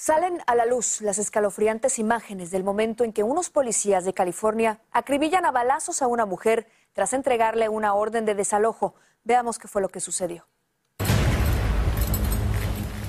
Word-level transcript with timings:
salen 0.00 0.40
a 0.46 0.54
la 0.54 0.64
luz 0.64 1.02
las 1.02 1.18
escalofriantes 1.18 1.98
imágenes 1.98 2.50
del 2.50 2.64
momento 2.64 3.04
en 3.04 3.12
que 3.12 3.22
unos 3.22 3.50
policías 3.50 4.06
de 4.06 4.14
California 4.14 4.80
acribillan 4.92 5.44
a 5.44 5.50
balazos 5.50 6.00
a 6.00 6.06
una 6.06 6.24
mujer 6.24 6.66
tras 6.94 7.12
entregarle 7.12 7.68
una 7.68 7.92
orden 7.92 8.24
de 8.24 8.34
desalojo. 8.34 8.94
Veamos 9.24 9.58
qué 9.58 9.68
fue 9.68 9.82
lo 9.82 9.90
que 9.90 10.00
sucedió. 10.00 10.46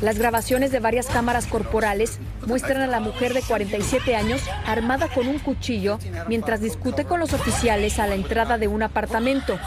Las 0.02 0.18
grabaciones 0.18 0.72
de 0.72 0.82
varias 0.82 1.06
cámaras 1.06 1.48
corporales 1.48 2.20
muestran 2.46 2.82
a 2.82 2.88
la 2.88 3.00
mujer 3.00 3.34
de 3.34 3.42
47 3.42 4.14
años 4.18 4.42
armada 4.66 5.08
con 5.08 5.30
un 5.30 5.40
cuchillo 5.40 5.98
mientras 6.28 6.60
discute 6.60 7.06
con 7.06 7.22
los 7.22 7.32
oficiales 7.32 8.00
a 8.00 8.08
la 8.08 8.16
entrada 8.16 8.58
de 8.58 8.68
un 8.68 8.84
apartamento. 8.84 9.58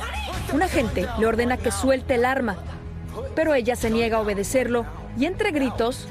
Un 0.53 0.60
agente 0.60 1.06
le 1.19 1.26
ordena 1.26 1.56
que 1.56 1.70
suelte 1.70 2.16
el 2.16 2.26
arma, 2.26 2.59
pero 3.34 3.54
ella 3.54 3.76
se 3.76 3.91
niega 3.91 4.19
a 4.19 4.20
obedecerlo 4.20 4.86
y 5.19 5.26
entre 5.26 5.50
gritos 5.50 6.08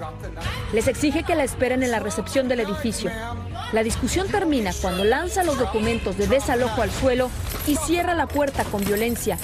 les 0.73 0.87
exige 0.87 1.23
que 1.23 1.35
la 1.35 1.43
esperen 1.43 1.83
en 1.83 1.91
la 1.91 1.99
recepción 1.99 2.47
del 2.47 2.61
edificio. 2.61 3.11
La 3.71 3.83
discusión 3.83 4.27
termina 4.27 4.71
cuando 4.81 5.03
lanza 5.03 5.43
los 5.43 5.57
documentos 5.57 6.17
de 6.17 6.27
desalojo 6.27 6.81
al 6.81 6.91
suelo 6.91 7.29
y 7.67 7.75
cierra 7.75 8.13
la 8.13 8.27
puerta 8.27 8.63
con 8.65 8.83
violencia. 8.83 9.37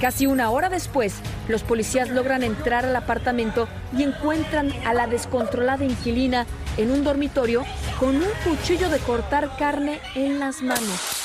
Casi 0.00 0.26
una 0.26 0.50
hora 0.50 0.68
después, 0.68 1.14
los 1.48 1.62
policías 1.62 2.10
logran 2.10 2.42
entrar 2.42 2.84
al 2.84 2.96
apartamento 2.96 3.68
y 3.96 4.02
encuentran 4.02 4.72
a 4.84 4.92
la 4.92 5.06
descontrolada 5.06 5.84
inquilina 5.84 6.46
en 6.76 6.90
un 6.90 7.04
dormitorio 7.04 7.64
con 7.98 8.16
un 8.16 8.28
cuchillo 8.44 8.88
de 8.88 8.98
cortar 8.98 9.56
carne 9.56 10.00
en 10.14 10.40
las 10.40 10.62
manos. 10.62 11.24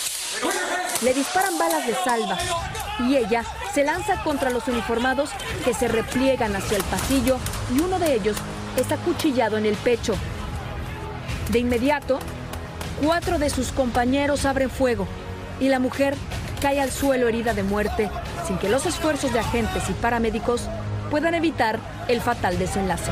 Le 1.01 1.13
disparan 1.13 1.57
balas 1.57 1.87
de 1.87 1.93
salva 1.95 2.37
y 2.99 3.15
ella 3.15 3.43
se 3.73 3.83
lanza 3.83 4.23
contra 4.23 4.49
los 4.49 4.67
uniformados 4.67 5.29
que 5.63 5.73
se 5.73 5.87
repliegan 5.87 6.55
hacia 6.55 6.77
el 6.77 6.83
pasillo 6.83 7.37
y 7.73 7.79
uno 7.79 7.99
de 7.99 8.15
ellos 8.15 8.37
es 8.77 8.91
acuchillado 8.91 9.57
en 9.57 9.65
el 9.65 9.75
pecho. 9.75 10.15
De 11.51 11.59
inmediato, 11.59 12.19
cuatro 13.03 13.39
de 13.39 13.49
sus 13.49 13.71
compañeros 13.71 14.45
abren 14.45 14.69
fuego 14.69 15.07
y 15.59 15.69
la 15.69 15.79
mujer 15.79 16.15
cae 16.61 16.79
al 16.79 16.91
suelo 16.91 17.27
herida 17.27 17.53
de 17.53 17.63
muerte 17.63 18.09
sin 18.45 18.57
que 18.57 18.69
los 18.69 18.85
esfuerzos 18.85 19.31
de 19.33 19.39
agentes 19.39 19.89
y 19.89 19.93
paramédicos 19.93 20.67
puedan 21.09 21.33
evitar 21.33 21.79
el 22.07 22.21
fatal 22.21 22.57
desenlace. 22.57 23.11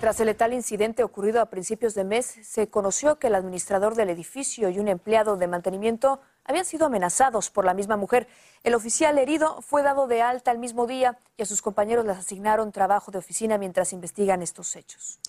Tras 0.00 0.20
el 0.20 0.26
letal 0.26 0.52
incidente 0.52 1.02
ocurrido 1.02 1.40
a 1.40 1.46
principios 1.46 1.94
de 1.94 2.04
mes, 2.04 2.38
se 2.42 2.68
conoció 2.68 3.18
que 3.18 3.26
el 3.26 3.34
administrador 3.34 3.96
del 3.96 4.10
edificio 4.10 4.68
y 4.68 4.78
un 4.78 4.86
empleado 4.86 5.36
de 5.36 5.48
mantenimiento 5.48 6.20
habían 6.48 6.64
sido 6.64 6.86
amenazados 6.86 7.50
por 7.50 7.64
la 7.64 7.74
misma 7.74 7.96
mujer. 7.96 8.26
El 8.64 8.74
oficial 8.74 9.18
herido 9.18 9.60
fue 9.60 9.82
dado 9.82 10.06
de 10.06 10.22
alta 10.22 10.50
el 10.50 10.58
mismo 10.58 10.86
día 10.86 11.18
y 11.36 11.42
a 11.42 11.46
sus 11.46 11.62
compañeros 11.62 12.06
les 12.06 12.16
asignaron 12.16 12.72
trabajo 12.72 13.12
de 13.12 13.18
oficina 13.18 13.58
mientras 13.58 13.92
investigan 13.92 14.42
estos 14.42 14.74
hechos. 14.74 15.20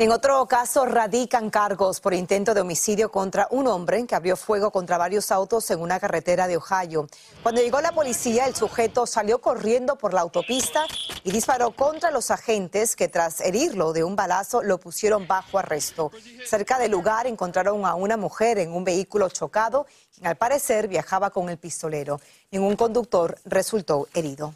En 0.00 0.12
otro 0.12 0.46
caso, 0.46 0.86
radican 0.86 1.50
cargos 1.50 1.98
por 2.00 2.14
intento 2.14 2.54
de 2.54 2.60
homicidio 2.60 3.10
contra 3.10 3.48
un 3.50 3.66
hombre 3.66 4.06
que 4.06 4.14
abrió 4.14 4.36
fuego 4.36 4.70
contra 4.70 4.96
varios 4.96 5.32
autos 5.32 5.68
en 5.72 5.80
una 5.80 5.98
carretera 5.98 6.46
de 6.46 6.56
Ohio. 6.56 7.08
Cuando 7.42 7.60
llegó 7.60 7.80
la 7.80 7.90
policía, 7.90 8.46
el 8.46 8.54
sujeto 8.54 9.08
salió 9.08 9.40
corriendo 9.40 9.96
por 9.96 10.14
la 10.14 10.20
autopista 10.20 10.86
y 11.24 11.32
disparó 11.32 11.72
contra 11.72 12.12
los 12.12 12.30
agentes 12.30 12.94
que 12.94 13.08
tras 13.08 13.40
herirlo 13.40 13.92
de 13.92 14.04
un 14.04 14.14
balazo 14.14 14.62
lo 14.62 14.78
pusieron 14.78 15.26
bajo 15.26 15.58
arresto. 15.58 16.12
Cerca 16.46 16.78
del 16.78 16.92
lugar 16.92 17.26
encontraron 17.26 17.84
a 17.84 17.96
una 17.96 18.16
mujer 18.16 18.60
en 18.60 18.72
un 18.72 18.84
vehículo 18.84 19.28
chocado, 19.30 19.88
quien 20.14 20.28
al 20.28 20.36
parecer 20.36 20.86
viajaba 20.86 21.30
con 21.30 21.48
el 21.48 21.58
pistolero. 21.58 22.20
Ningún 22.52 22.76
conductor 22.76 23.36
resultó 23.44 24.06
herido. 24.14 24.54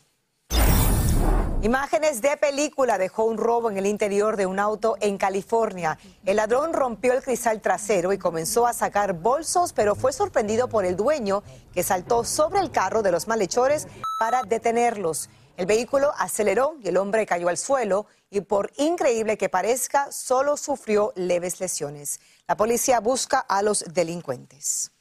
Imágenes 1.63 2.21
de 2.23 2.37
película 2.37 2.99
dejó 2.99 3.23
un 3.23 3.39
robo 3.39 3.71
en 3.71 3.79
el 3.79 3.87
interior 3.87 4.37
de 4.37 4.47
un 4.47 4.59
auto 4.59 4.97
en 5.01 5.17
California. 5.17 5.97
El 6.25 6.39
ladrón 6.39 6.73
rompió 6.73 7.13
el 7.13 7.23
cristal 7.23 7.61
trasero 7.61 8.13
y 8.13 8.19
comenzó 8.19 8.67
a 8.67 8.73
sacar 8.73 9.13
bolsos, 9.13 9.73
pero 9.73 9.95
fue 9.95 10.13
sorprendido 10.13 10.67
por 10.67 10.85
el 10.85 10.97
dueño 10.97 11.45
que 11.73 11.85
saltó 11.85 12.25
sobre 12.25 12.59
el 12.59 12.73
carro 12.73 13.03
de 13.03 13.13
los 13.13 13.29
malhechores 13.29 13.87
para 14.19 14.43
detenerlos. 14.43 15.31
El 15.57 15.67
vehículo 15.67 16.13
aceleró 16.19 16.75
y 16.83 16.89
el 16.89 16.97
hombre 16.97 17.27
cayó 17.27 17.49
al 17.49 17.59
suelo 17.59 18.07
y 18.29 18.41
por 18.41 18.73
increíble 18.77 19.39
que 19.39 19.49
parezca, 19.49 20.11
solo 20.11 20.57
sufrió 20.57 21.13
leves 21.15 21.61
lesiones. 21.61 22.19
La 22.49 22.57
policía 22.57 22.99
busca 22.99 23.39
a 23.39 23.63
los 23.63 23.85
delincuentes. 23.95 24.92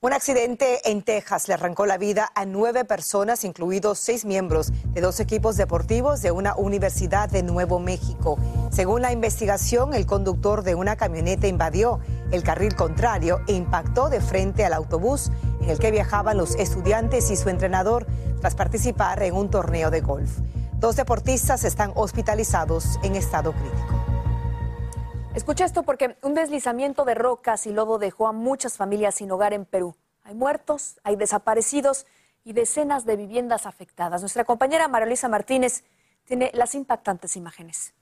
Un 0.00 0.12
accidente 0.12 0.88
en 0.88 1.02
Texas 1.02 1.48
le 1.48 1.54
arrancó 1.54 1.84
la 1.84 1.98
vida 1.98 2.30
a 2.36 2.44
nueve 2.44 2.84
personas, 2.84 3.42
incluidos 3.42 3.98
seis 3.98 4.24
miembros 4.24 4.70
de 4.94 5.00
dos 5.00 5.18
equipos 5.18 5.56
deportivos 5.56 6.22
de 6.22 6.30
una 6.30 6.54
universidad 6.54 7.28
de 7.28 7.42
Nuevo 7.42 7.80
México. 7.80 8.38
Según 8.70 9.02
la 9.02 9.10
investigación, 9.10 9.94
el 9.94 10.06
conductor 10.06 10.62
de 10.62 10.76
una 10.76 10.94
camioneta 10.94 11.48
invadió 11.48 11.98
el 12.30 12.44
carril 12.44 12.76
contrario 12.76 13.40
e 13.48 13.54
impactó 13.54 14.08
de 14.08 14.20
frente 14.20 14.64
al 14.64 14.74
autobús 14.74 15.32
en 15.60 15.68
el 15.68 15.80
que 15.80 15.90
viajaban 15.90 16.36
los 16.36 16.54
estudiantes 16.54 17.32
y 17.32 17.36
su 17.36 17.48
entrenador 17.48 18.06
tras 18.40 18.54
participar 18.54 19.20
en 19.24 19.34
un 19.34 19.50
torneo 19.50 19.90
de 19.90 20.00
golf. 20.00 20.30
Dos 20.74 20.94
deportistas 20.94 21.64
están 21.64 21.90
hospitalizados 21.96 23.00
en 23.02 23.16
estado 23.16 23.52
crítico. 23.52 24.17
Escucha 25.38 25.64
esto 25.64 25.84
porque 25.84 26.16
un 26.22 26.34
deslizamiento 26.34 27.04
de 27.04 27.14
rocas 27.14 27.68
y 27.68 27.72
lodo 27.72 27.98
dejó 27.98 28.26
a 28.26 28.32
muchas 28.32 28.76
familias 28.76 29.14
sin 29.14 29.30
hogar 29.30 29.52
en 29.54 29.66
Perú. 29.66 29.94
Hay 30.24 30.34
muertos, 30.34 30.98
hay 31.04 31.14
desaparecidos 31.14 32.06
y 32.44 32.54
decenas 32.54 33.06
de 33.06 33.14
viviendas 33.14 33.64
afectadas. 33.64 34.20
Nuestra 34.20 34.44
compañera 34.44 34.88
María 34.88 35.06
Luisa 35.06 35.28
Martínez 35.28 35.84
tiene 36.24 36.50
las 36.54 36.74
impactantes 36.74 37.36
imágenes. 37.36 37.94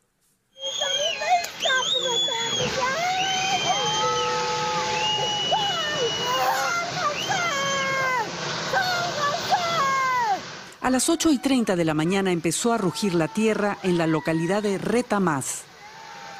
A 10.80 10.88
las 10.88 11.10
8 11.10 11.32
y 11.32 11.38
30 11.38 11.76
de 11.76 11.84
la 11.84 11.92
mañana 11.92 12.32
empezó 12.32 12.72
a 12.72 12.78
rugir 12.78 13.14
la 13.14 13.28
tierra 13.28 13.76
en 13.82 13.98
la 13.98 14.06
localidad 14.06 14.62
de 14.62 14.78
Retamás. 14.78 15.75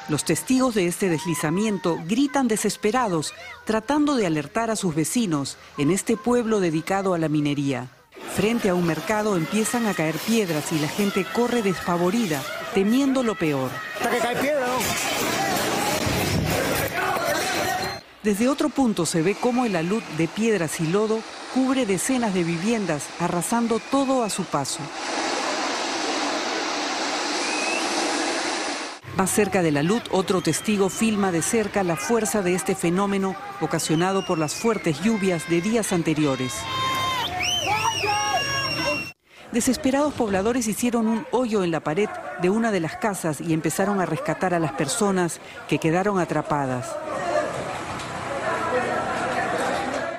Los 0.09 0.23
testigos 0.23 0.73
de 0.73 0.87
este 0.87 1.09
deslizamiento 1.09 1.99
gritan 2.07 2.47
desesperados, 2.47 3.33
tratando 3.65 4.15
de 4.15 4.25
alertar 4.25 4.71
a 4.71 4.77
sus 4.77 4.95
vecinos 4.95 5.57
en 5.77 5.91
este 5.91 6.15
pueblo 6.15 6.61
dedicado 6.61 7.13
a 7.13 7.17
la 7.17 7.27
minería. 7.27 7.89
Frente 8.33 8.69
a 8.69 8.75
un 8.75 8.85
mercado 8.85 9.35
empiezan 9.35 9.85
a 9.85 9.93
caer 9.93 10.15
piedras 10.15 10.71
y 10.71 10.79
la 10.79 10.87
gente 10.87 11.25
corre 11.25 11.61
despavorida, 11.61 12.41
temiendo 12.73 13.21
lo 13.21 13.35
peor. 13.35 13.69
Desde 18.23 18.47
otro 18.47 18.69
punto 18.69 19.05
se 19.05 19.21
ve 19.21 19.35
cómo 19.35 19.65
el 19.65 19.75
alud 19.75 20.03
de 20.17 20.29
piedras 20.29 20.79
y 20.79 20.87
lodo 20.87 21.19
cubre 21.53 21.85
decenas 21.85 22.33
de 22.33 22.45
viviendas, 22.45 23.07
arrasando 23.19 23.81
todo 23.91 24.23
a 24.23 24.29
su 24.29 24.45
paso. 24.45 24.79
Más 29.17 29.31
cerca 29.31 29.63
de 29.63 29.71
la 29.71 29.81
luz, 29.81 30.03
otro 30.11 30.41
testigo 30.41 30.89
filma 30.89 31.31
de 31.31 31.41
cerca 31.41 31.83
la 31.83 31.95
fuerza 31.95 32.43
de 32.43 32.53
este 32.53 32.75
fenómeno 32.75 33.35
ocasionado 33.61 34.23
por 34.23 34.37
las 34.37 34.53
fuertes 34.53 35.01
lluvias 35.01 35.49
de 35.49 35.59
días 35.59 35.91
anteriores. 35.91 36.53
Desesperados 39.51 40.13
pobladores 40.13 40.67
hicieron 40.67 41.07
un 41.07 41.25
hoyo 41.31 41.63
en 41.63 41.71
la 41.71 41.79
pared 41.79 42.09
de 42.43 42.51
una 42.51 42.71
de 42.71 42.79
las 42.79 42.97
casas 42.97 43.41
y 43.41 43.53
empezaron 43.53 43.99
a 44.01 44.05
rescatar 44.05 44.53
a 44.53 44.59
las 44.59 44.73
personas 44.73 45.41
que 45.67 45.79
quedaron 45.79 46.19
atrapadas. 46.19 46.95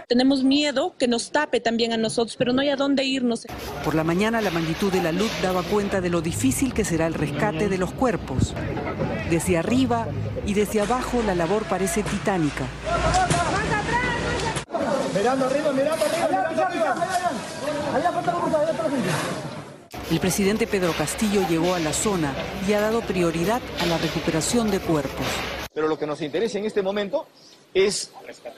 Tenemos 0.09 0.43
miedo 0.43 0.95
que 0.99 1.07
nos 1.07 1.33
tape 1.33 1.61
también 1.61 1.93
a 1.93 1.99
nosotros, 1.99 2.37
pero 2.39 2.55
no 2.55 2.63
hay 2.63 2.71
a 2.71 2.77
dónde 2.77 3.05
irnos. 3.05 3.47
Por 3.85 3.95
la 3.95 4.05
mañana 4.05 4.41
la 4.41 4.49
magnitud 4.49 4.91
de 4.91 5.03
la 5.03 5.13
luz 5.13 5.31
daba 5.43 5.63
cuenta 5.63 6.01
de 6.01 6.09
lo 6.09 6.23
difícil 6.23 6.73
que 6.73 6.83
será 6.83 7.07
el 7.07 7.13
rescate 7.13 7.69
de 7.69 7.77
los 7.77 7.93
cuerpos. 7.93 8.55
Desde 9.29 9.59
arriba 9.59 10.07
y 10.47 10.55
desde 10.55 10.81
abajo 10.81 11.23
la 11.27 11.35
labor 11.35 11.65
parece 11.65 12.03
titánica. 12.03 12.65
El 20.11 20.21
presidente 20.21 20.67
Pedro 20.67 20.95
Castillo 20.95 21.47
llegó 21.51 21.75
a 21.75 21.81
la 21.81 21.93
zona 21.93 22.33
y 22.67 22.73
ha 22.73 22.81
dado 22.81 23.03
prioridad 23.03 23.61
a 23.83 23.85
la 23.85 23.99
recuperación 23.99 24.71
de 24.71 24.81
cuerpos. 24.81 25.27
Pero 25.75 25.87
lo 25.87 25.99
que 25.99 26.07
nos 26.07 26.23
interesa 26.23 26.57
en 26.57 26.65
este 26.65 26.81
momento 26.81 27.27
es 27.75 28.11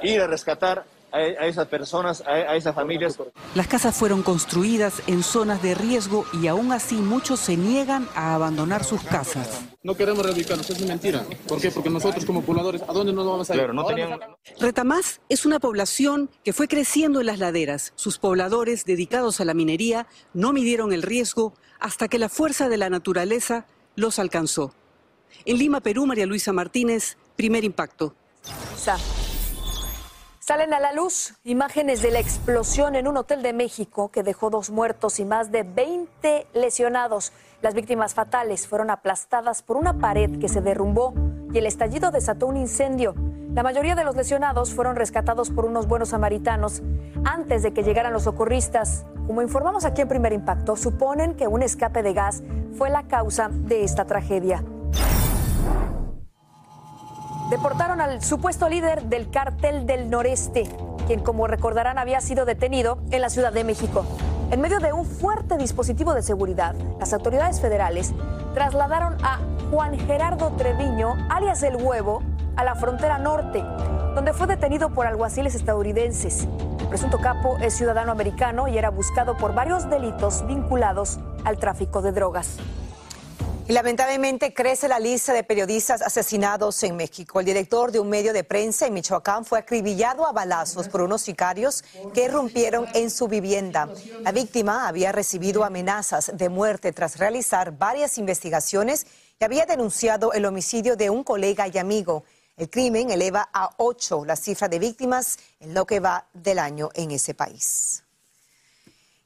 ir 0.05 0.20
a 0.20 0.29
rescatar 0.29 0.85
a, 1.12 1.46
esas 1.46 1.66
personas, 1.68 2.22
a, 2.26 2.56
esas 2.56 2.74
familias. 2.74 3.18
Las 3.54 3.66
casas 3.66 3.96
fueron 3.96 4.22
construidas 4.22 5.02
en 5.06 5.22
zonas 5.22 5.62
de 5.62 5.74
riesgo 5.74 6.24
y 6.32 6.46
aún 6.46 6.72
así 6.72 6.96
muchos 6.96 7.40
se 7.40 7.56
niegan 7.56 8.08
a 8.14 8.34
abandonar 8.34 8.84
sus 8.84 9.02
casas. 9.02 9.62
No 9.82 9.94
queremos 9.94 10.24
reubicarnos, 10.24 10.68
es 10.68 10.80
mentira. 10.82 11.24
¿Por 11.48 11.60
qué? 11.60 11.70
Porque 11.70 11.90
nosotros 11.90 12.24
como 12.24 12.42
pobladores, 12.42 12.82
¿a 12.82 12.92
dónde 12.92 13.12
nos 13.12 13.26
vamos 13.26 13.50
a 13.50 13.56
ir? 13.56 13.72
no 13.72 13.86
Retamás 14.58 15.20
es 15.28 15.46
una 15.46 15.58
población 15.58 16.30
que 16.44 16.52
fue 16.52 16.68
creciendo 16.68 17.20
en 17.20 17.26
las 17.26 17.38
laderas. 17.38 17.92
Sus 17.96 18.18
pobladores 18.18 18.84
dedicados 18.84 19.40
a 19.40 19.44
la 19.44 19.54
minería 19.54 20.06
no 20.34 20.52
midieron 20.52 20.92
el 20.92 21.02
riesgo 21.02 21.54
hasta 21.78 22.08
que 22.08 22.18
la 22.18 22.28
fuerza 22.28 22.68
de 22.68 22.76
la 22.76 22.90
naturaleza 22.90 23.66
los 23.96 24.18
alcanzó. 24.18 24.74
En 25.44 25.58
Lima, 25.58 25.80
Perú, 25.80 26.06
María 26.06 26.26
Luisa 26.26 26.52
Martínez, 26.52 27.16
primer 27.36 27.64
impacto. 27.64 28.14
Salen 30.50 30.75
a 30.75 30.81
la 30.81 30.93
luz 30.93 31.35
imágenes 31.44 32.02
de 32.02 32.11
la 32.11 32.19
explosión 32.19 32.97
en 32.97 33.06
un 33.06 33.17
hotel 33.17 33.41
de 33.41 33.52
México 33.52 34.11
que 34.11 34.25
dejó 34.25 34.50
dos 34.50 34.70
muertos 34.70 35.20
y 35.20 35.25
más 35.25 35.52
de 35.52 35.62
20 35.62 36.49
lesionados. 36.55 37.32
Las 37.62 37.73
víctimas 37.73 38.14
fatales 38.14 38.67
fueron 38.67 38.91
aplastadas 38.91 39.62
por 39.62 39.76
una 39.76 40.00
pared 40.00 40.41
que 40.41 40.49
se 40.49 40.61
derrumbó 40.61 41.14
y 41.52 41.58
el 41.58 41.67
estallido 41.67 42.11
desató 42.11 42.49
un 42.49 42.56
incendio. 42.56 43.14
La 43.55 43.62
mayoría 43.62 43.94
de 43.94 44.02
los 44.02 44.17
lesionados 44.17 44.75
fueron 44.75 44.97
rescatados 44.97 45.50
por 45.50 45.67
unos 45.67 45.87
buenos 45.87 46.08
samaritanos 46.08 46.82
antes 47.25 47.62
de 47.62 47.73
que 47.73 47.85
llegaran 47.85 48.12
los 48.12 48.25
socorristas. 48.25 49.05
Como 49.29 49.43
informamos 49.43 49.85
aquí 49.85 50.02
en 50.02 50.08
Primer 50.08 50.32
Impacto, 50.32 50.75
suponen 50.75 51.37
que 51.37 51.47
un 51.47 51.62
escape 51.62 52.02
de 52.02 52.12
gas 52.12 52.43
fue 52.76 52.91
la 52.91 53.05
causa 53.05 53.50
de 53.52 53.85
esta 53.85 54.05
tragedia. 54.05 54.64
Deportaron 57.50 58.00
al 58.00 58.23
supuesto 58.23 58.69
líder 58.69 59.02
del 59.06 59.29
cártel 59.29 59.85
del 59.85 60.08
noreste, 60.08 60.70
quien 61.08 61.19
como 61.19 61.49
recordarán 61.49 61.99
había 61.99 62.20
sido 62.20 62.44
detenido 62.44 62.99
en 63.11 63.20
la 63.20 63.29
Ciudad 63.29 63.52
de 63.52 63.64
México. 63.64 64.06
En 64.52 64.61
medio 64.61 64.79
de 64.79 64.93
un 64.93 65.05
fuerte 65.05 65.56
dispositivo 65.56 66.14
de 66.14 66.23
seguridad, 66.23 66.76
las 67.00 67.12
autoridades 67.12 67.61
federales 67.61 68.14
trasladaron 68.55 69.17
a 69.25 69.41
Juan 69.69 69.99
Gerardo 69.99 70.52
Treviño, 70.52 71.17
alias 71.29 71.64
El 71.64 71.75
Huevo, 71.75 72.23
a 72.55 72.62
la 72.62 72.76
frontera 72.76 73.19
norte, 73.19 73.64
donde 74.14 74.32
fue 74.32 74.47
detenido 74.47 74.91
por 74.91 75.08
alguaciles 75.08 75.56
estadounidenses. 75.56 76.47
El 76.79 76.87
presunto 76.87 77.19
capo 77.19 77.58
es 77.61 77.75
ciudadano 77.75 78.12
americano 78.12 78.69
y 78.69 78.79
era 78.79 78.91
buscado 78.91 79.37
por 79.37 79.55
varios 79.55 79.91
delitos 79.91 80.47
vinculados 80.47 81.19
al 81.44 81.58
tráfico 81.58 82.00
de 82.00 82.12
drogas. 82.12 82.58
Y 83.70 83.72
lamentablemente 83.72 84.52
crece 84.52 84.88
la 84.88 84.99
lista 84.99 85.32
de 85.32 85.44
periodistas 85.44 86.02
asesinados 86.02 86.82
en 86.82 86.96
México. 86.96 87.38
El 87.38 87.46
director 87.46 87.93
de 87.93 88.00
un 88.00 88.08
medio 88.08 88.32
de 88.32 88.43
prensa 88.43 88.88
en 88.88 88.94
Michoacán 88.94 89.44
fue 89.44 89.61
acribillado 89.61 90.26
a 90.26 90.32
balazos 90.32 90.88
por 90.88 91.02
unos 91.02 91.22
sicarios 91.22 91.84
que 92.12 92.25
irrumpieron 92.25 92.88
en 92.94 93.12
su 93.12 93.28
vivienda. 93.28 93.88
La 94.22 94.32
víctima 94.32 94.88
había 94.88 95.12
recibido 95.12 95.62
amenazas 95.62 96.32
de 96.34 96.49
muerte 96.49 96.90
tras 96.90 97.17
realizar 97.17 97.70
varias 97.78 98.19
investigaciones 98.19 99.06
y 99.38 99.44
había 99.44 99.67
denunciado 99.67 100.32
el 100.32 100.46
homicidio 100.46 100.96
de 100.96 101.08
un 101.08 101.23
colega 101.23 101.69
y 101.69 101.78
amigo. 101.78 102.25
El 102.56 102.69
crimen 102.70 103.12
eleva 103.12 103.50
a 103.52 103.70
ocho 103.76 104.25
la 104.25 104.34
cifra 104.34 104.69
de 104.69 104.81
víctimas 104.81 105.38
en 105.61 105.75
lo 105.75 105.87
que 105.87 106.00
va 106.00 106.26
del 106.34 106.58
año 106.58 106.88
en 106.94 107.12
ese 107.12 107.34
país. 107.34 108.02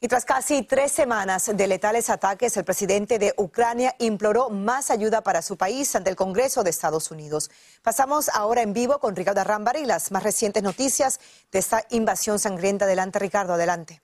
Y 0.01 0.07
tras 0.09 0.25
casi 0.25 0.61
tres 0.61 0.91
semanas 0.91 1.49
de 1.53 1.67
letales 1.67 2.09
ataques, 2.09 2.57
el 2.57 2.65
presidente 2.65 3.17
de 3.17 3.33
Ucrania 3.37 3.95
imploró 3.99 4.49
más 4.49 4.91
ayuda 4.91 5.21
para 5.21 5.41
su 5.41 5.57
país 5.57 5.95
ante 5.95 6.09
el 6.09 6.17
Congreso 6.17 6.63
de 6.63 6.69
Estados 6.69 7.11
Unidos. 7.11 7.49
Pasamos 7.81 8.29
ahora 8.29 8.61
en 8.61 8.73
vivo 8.73 8.99
con 8.99 9.15
Ricardo 9.15 9.41
Arrámbar 9.41 9.77
y 9.77 9.85
las 9.85 10.11
más 10.11 10.21
recientes 10.21 10.61
noticias 10.61 11.19
de 11.51 11.59
esta 11.59 11.85
invasión 11.91 12.39
sangrienta. 12.39 12.85
Adelante, 12.85 13.19
Ricardo, 13.19 13.53
adelante. 13.53 14.01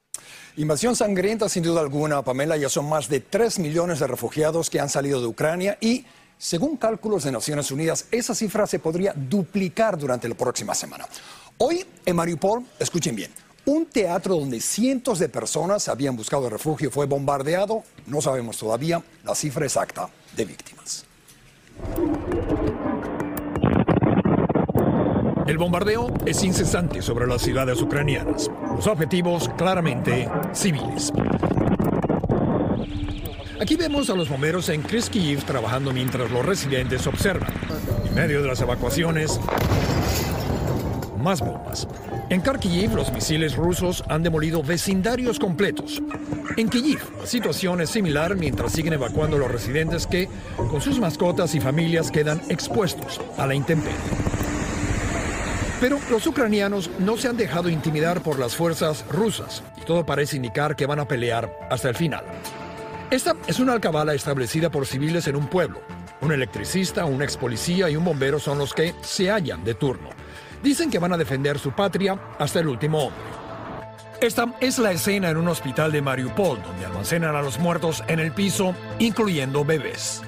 Invasión 0.56 0.96
sangrienta, 0.96 1.50
sin 1.50 1.64
duda 1.64 1.82
alguna, 1.82 2.22
Pamela. 2.24 2.56
Ya 2.56 2.70
son 2.70 2.88
más 2.88 3.10
de 3.10 3.20
tres 3.20 3.60
millones 3.60 4.00
de 4.00 4.08
refugiados 4.08 4.70
que 4.70 4.80
han 4.80 4.90
salido 4.90 5.20
de 5.20 5.28
Ucrania 5.28 5.78
y, 5.82 6.06
según 6.38 6.78
cálculos 6.78 7.26
de 7.26 7.34
Naciones 7.34 7.70
Unidas, 7.70 8.06
esa 8.12 8.34
cifra 8.34 8.66
se 8.66 8.80
podría 8.80 9.14
duplicar 9.14 9.98
durante 9.98 10.30
la 10.30 10.36
próxima 10.36 10.74
semana. 10.74 11.06
Hoy, 11.58 11.86
en 12.06 12.16
Mariupol, 12.16 12.66
escuchen 12.80 13.16
bien. 13.16 13.32
Un 13.66 13.86
teatro 13.86 14.38
donde 14.38 14.60
cientos 14.60 15.20
de 15.20 15.30
personas 15.30 15.88
habían 15.88 16.16
buscado 16.16 16.50
refugio 16.50 16.90
fue 16.90 17.06
bombardeado. 17.06 17.84
No 18.08 18.20
sabemos 18.20 18.58
todavía 18.58 19.04
la 19.24 19.36
cifra 19.36 19.66
exacta 19.66 20.10
de 20.36 20.46
víctimas. 20.46 21.06
El 25.46 25.58
bombardeo 25.58 26.12
es 26.26 26.44
incesante 26.44 27.02
sobre 27.02 27.28
las 27.28 27.42
ciudades 27.42 27.82
ucranianas. 27.82 28.50
Los 28.76 28.88
objetivos 28.88 29.50
claramente 29.58 30.28
civiles. 30.54 31.12
Aquí 33.60 33.76
vemos 33.76 34.10
a 34.10 34.16
los 34.16 34.28
bomberos 34.28 34.70
en 34.70 34.82
Kriskiv 34.82 35.44
trabajando 35.44 35.94
mientras 35.94 36.32
los 36.32 36.44
residentes 36.44 37.06
observan. 37.06 37.54
En 38.06 38.16
medio 38.16 38.42
de 38.42 38.48
las 38.48 38.60
evacuaciones, 38.62 39.40
más 41.22 41.42
bombas. 41.42 41.88
En 42.30 42.42
Kharkiv, 42.42 42.96
los 42.96 43.12
misiles 43.12 43.56
rusos 43.56 44.04
han 44.08 44.24
demolido 44.24 44.64
vecindarios 44.64 45.40
completos. 45.40 46.02
En 46.58 46.70
Kyiv, 46.70 47.00
la 47.20 47.26
situación 47.26 47.82
es 47.82 47.90
similar 47.90 48.36
mientras 48.36 48.74
siguen 48.74 48.94
evacuando 48.94 49.38
los 49.38 49.52
residentes 49.52 50.06
que, 50.06 50.28
con 50.58 50.82
sus 50.82 51.00
mascotas 51.00 51.56
y 51.56 51.62
familias, 51.62 52.12
quedan 52.12 52.42
expuestos 52.50 53.22
a 53.38 53.48
la 53.48 53.56
intemperie. 53.56 53.98
Pero 55.80 55.98
los 56.10 56.28
ucranianos 56.28 56.92
no 57.00 57.18
se 57.18 57.28
han 57.28 57.38
dejado 57.38 57.68
intimidar 57.70 58.22
por 58.22 58.38
las 58.38 58.56
fuerzas 58.56 59.04
rusas 59.10 59.64
y 59.82 59.86
todo 59.86 60.06
parece 60.06 60.36
indicar 60.36 60.76
que 60.76 60.86
van 60.86 61.00
a 61.00 61.08
pelear 61.08 61.52
hasta 61.72 61.90
el 61.90 61.96
final. 61.96 62.24
Esta 63.10 63.36
es 63.48 63.60
una 63.60 63.74
alcabala 63.74 64.14
establecida 64.14 64.70
por 64.70 64.86
civiles 64.86 65.28
en 65.28 65.36
un 65.36 65.48
pueblo. 65.48 65.82
Un 66.22 66.32
electricista, 66.32 67.06
un 67.06 67.24
ex 67.24 67.36
policía 67.36 67.90
y 67.90 67.96
un 67.96 68.06
bombero 68.06 68.40
son 68.40 68.60
los 68.60 68.74
que 68.74 68.94
se 69.02 69.32
hallan 69.32 69.64
de 69.64 69.74
turno. 69.74 70.10
Dicen 70.64 70.90
que 70.90 71.00
van 71.00 71.14
a 71.14 71.18
defender 71.18 71.58
su 71.58 71.72
patria 71.72 72.20
hasta 72.38 72.60
el 72.60 72.68
último 72.68 73.06
hombre. 73.06 73.22
Esta 74.22 74.54
es 74.60 74.78
la 74.78 74.92
escena 74.92 75.32
en 75.32 75.38
un 75.38 75.48
hospital 75.48 75.92
de 75.92 76.02
Mariupol, 76.02 76.62
donde 76.62 76.86
almacenan 76.86 77.36
a 77.36 77.42
los 77.42 77.58
muertos 77.58 78.04
en 78.08 78.20
el 78.20 78.32
piso, 78.32 78.76
incluyendo 79.00 79.66
bebés. 79.66 80.22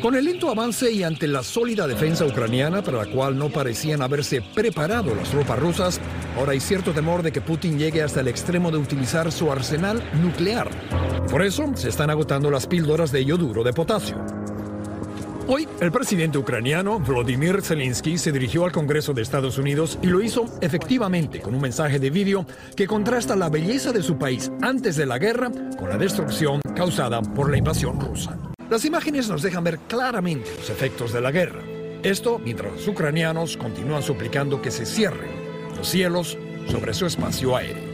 Con 0.00 0.14
el 0.14 0.26
lento 0.26 0.48
avance 0.48 0.92
y 0.92 1.02
ante 1.02 1.26
la 1.26 1.42
sólida 1.42 1.88
defensa 1.88 2.24
ucraniana, 2.24 2.82
para 2.82 2.98
la 2.98 3.06
cual 3.06 3.36
no 3.36 3.48
parecían 3.48 4.00
haberse 4.00 4.42
preparado 4.42 5.12
las 5.14 5.30
tropas 5.30 5.58
rusas, 5.58 6.00
ahora 6.38 6.52
hay 6.52 6.60
cierto 6.60 6.92
temor 6.92 7.22
de 7.22 7.32
que 7.32 7.40
Putin 7.40 7.78
llegue 7.78 8.02
hasta 8.02 8.20
el 8.20 8.28
extremo 8.28 8.70
de 8.70 8.78
utilizar 8.78 9.32
su 9.32 9.50
arsenal 9.50 10.02
nuclear. 10.22 10.70
Por 11.28 11.42
eso 11.42 11.72
se 11.74 11.88
están 11.88 12.10
agotando 12.10 12.50
las 12.50 12.66
píldoras 12.66 13.10
de 13.10 13.24
yoduro 13.24 13.64
de 13.64 13.72
potasio. 13.72 14.43
Hoy, 15.46 15.68
el 15.80 15.92
presidente 15.92 16.38
ucraniano 16.38 16.98
Volodymyr 16.98 17.60
Zelensky 17.60 18.16
se 18.16 18.32
dirigió 18.32 18.64
al 18.64 18.72
Congreso 18.72 19.12
de 19.12 19.20
Estados 19.20 19.58
Unidos 19.58 19.98
y 20.00 20.06
lo 20.06 20.22
hizo 20.22 20.46
efectivamente 20.62 21.40
con 21.40 21.54
un 21.54 21.60
mensaje 21.60 21.98
de 21.98 22.08
vídeo 22.08 22.46
que 22.74 22.86
contrasta 22.86 23.36
la 23.36 23.50
belleza 23.50 23.92
de 23.92 24.02
su 24.02 24.16
país 24.16 24.50
antes 24.62 24.96
de 24.96 25.04
la 25.04 25.18
guerra 25.18 25.50
con 25.78 25.90
la 25.90 25.98
destrucción 25.98 26.62
causada 26.74 27.20
por 27.20 27.50
la 27.50 27.58
invasión 27.58 28.00
rusa. 28.00 28.38
Las 28.70 28.86
imágenes 28.86 29.28
nos 29.28 29.42
dejan 29.42 29.64
ver 29.64 29.80
claramente 29.80 30.50
los 30.56 30.70
efectos 30.70 31.12
de 31.12 31.20
la 31.20 31.30
guerra. 31.30 31.60
Esto 32.02 32.38
mientras 32.38 32.72
los 32.72 32.88
ucranianos 32.88 33.58
continúan 33.58 34.02
suplicando 34.02 34.62
que 34.62 34.70
se 34.70 34.86
cierren 34.86 35.30
los 35.76 35.86
cielos 35.86 36.38
sobre 36.68 36.94
su 36.94 37.04
espacio 37.04 37.54
aéreo. 37.54 37.92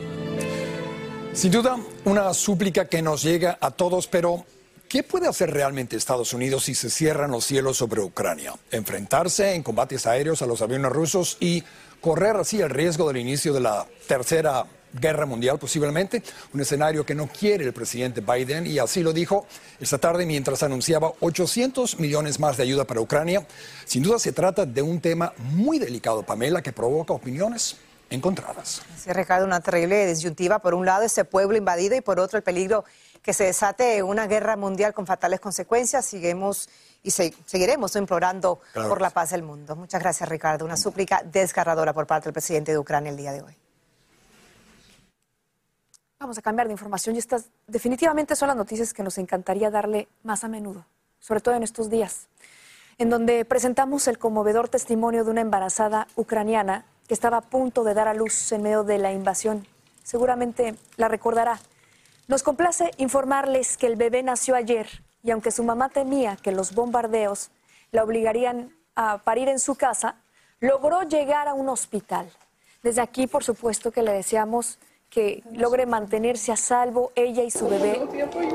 Sin 1.32 1.50
duda, 1.50 1.76
una 2.04 2.32
súplica 2.32 2.84
que 2.84 3.02
nos 3.02 3.24
llega 3.24 3.58
a 3.60 3.72
todos, 3.72 4.06
pero 4.06 4.44
¿Qué 4.90 5.04
puede 5.04 5.28
hacer 5.28 5.52
realmente 5.52 5.96
Estados 5.96 6.32
Unidos 6.32 6.64
si 6.64 6.74
se 6.74 6.90
cierran 6.90 7.30
los 7.30 7.44
cielos 7.44 7.76
sobre 7.76 8.00
Ucrania? 8.00 8.54
¿Enfrentarse 8.72 9.54
en 9.54 9.62
combates 9.62 10.04
aéreos 10.04 10.42
a 10.42 10.46
los 10.46 10.62
aviones 10.62 10.90
rusos 10.90 11.36
y 11.38 11.62
correr 12.00 12.34
así 12.34 12.60
el 12.60 12.70
riesgo 12.70 13.06
del 13.06 13.18
inicio 13.18 13.54
de 13.54 13.60
la 13.60 13.86
tercera 14.08 14.66
guerra 14.92 15.26
mundial 15.26 15.60
posiblemente? 15.60 16.24
Un 16.52 16.62
escenario 16.62 17.06
que 17.06 17.14
no 17.14 17.28
quiere 17.28 17.66
el 17.66 17.72
presidente 17.72 18.20
Biden 18.20 18.66
y 18.66 18.80
así 18.80 19.04
lo 19.04 19.12
dijo 19.12 19.46
esta 19.78 19.98
tarde 19.98 20.26
mientras 20.26 20.64
anunciaba 20.64 21.12
800 21.20 22.00
millones 22.00 22.40
más 22.40 22.56
de 22.56 22.64
ayuda 22.64 22.84
para 22.84 23.00
Ucrania. 23.00 23.46
Sin 23.84 24.02
duda 24.02 24.18
se 24.18 24.32
trata 24.32 24.66
de 24.66 24.82
un 24.82 25.00
tema 25.00 25.32
muy 25.38 25.78
delicado, 25.78 26.24
Pamela, 26.24 26.62
que 26.62 26.72
provoca 26.72 27.12
opiniones 27.12 27.76
encontradas. 28.10 28.82
Sí, 28.98 29.12
Ricardo, 29.12 29.46
una 29.46 29.60
terrible 29.60 30.04
disyuntiva. 30.06 30.58
Por 30.58 30.74
un 30.74 30.84
lado, 30.84 31.04
ese 31.04 31.24
pueblo 31.24 31.56
invadido 31.56 31.94
y 31.94 32.00
por 32.00 32.18
otro, 32.18 32.36
el 32.38 32.42
peligro 32.42 32.84
que 33.22 33.32
se 33.32 33.44
desate 33.44 34.02
una 34.02 34.26
guerra 34.26 34.56
mundial 34.56 34.94
con 34.94 35.06
fatales 35.06 35.40
consecuencias. 35.40 36.04
Seguimos 36.06 36.68
y 37.02 37.10
seguiremos 37.10 37.96
implorando 37.96 38.60
por 38.74 39.00
la 39.00 39.10
paz 39.10 39.30
del 39.30 39.42
mundo. 39.42 39.76
Muchas 39.76 40.00
gracias, 40.00 40.28
Ricardo. 40.28 40.64
Una 40.64 40.76
súplica 40.76 41.22
desgarradora 41.24 41.92
por 41.92 42.06
parte 42.06 42.24
del 42.24 42.32
presidente 42.32 42.72
de 42.72 42.78
Ucrania 42.78 43.10
el 43.10 43.16
día 43.16 43.32
de 43.32 43.42
hoy. 43.42 43.56
Vamos 46.18 46.36
a 46.36 46.42
cambiar 46.42 46.66
de 46.66 46.74
información 46.74 47.16
y 47.16 47.18
estas 47.18 47.46
definitivamente 47.66 48.36
son 48.36 48.48
las 48.48 48.56
noticias 48.56 48.92
que 48.92 49.02
nos 49.02 49.16
encantaría 49.16 49.70
darle 49.70 50.06
más 50.22 50.44
a 50.44 50.48
menudo, 50.48 50.84
sobre 51.18 51.40
todo 51.40 51.54
en 51.54 51.62
estos 51.62 51.88
días, 51.88 52.28
en 52.98 53.08
donde 53.08 53.46
presentamos 53.46 54.06
el 54.06 54.18
conmovedor 54.18 54.68
testimonio 54.68 55.24
de 55.24 55.30
una 55.30 55.40
embarazada 55.40 56.06
ucraniana 56.16 56.84
que 57.08 57.14
estaba 57.14 57.38
a 57.38 57.40
punto 57.40 57.84
de 57.84 57.94
dar 57.94 58.06
a 58.06 58.12
luz 58.12 58.52
en 58.52 58.62
medio 58.62 58.84
de 58.84 58.98
la 58.98 59.12
invasión. 59.12 59.66
Seguramente 60.04 60.74
la 60.96 61.08
recordará. 61.08 61.58
Nos 62.30 62.44
complace 62.44 62.92
informarles 62.98 63.76
que 63.76 63.88
el 63.88 63.96
bebé 63.96 64.22
nació 64.22 64.54
ayer 64.54 64.86
y 65.24 65.32
aunque 65.32 65.50
su 65.50 65.64
mamá 65.64 65.88
temía 65.88 66.36
que 66.36 66.52
los 66.52 66.76
bombardeos 66.76 67.50
la 67.90 68.04
obligarían 68.04 68.72
a 68.94 69.18
parir 69.18 69.48
en 69.48 69.58
su 69.58 69.74
casa, 69.74 70.14
logró 70.60 71.02
llegar 71.02 71.48
a 71.48 71.54
un 71.54 71.68
hospital. 71.68 72.30
Desde 72.84 73.00
aquí, 73.00 73.26
por 73.26 73.42
supuesto, 73.42 73.90
que 73.90 74.04
le 74.04 74.12
deseamos 74.12 74.78
que 75.08 75.42
logre 75.50 75.86
mantenerse 75.86 76.52
a 76.52 76.56
salvo 76.56 77.10
ella 77.16 77.42
y 77.42 77.50
su 77.50 77.68
bebé 77.68 78.00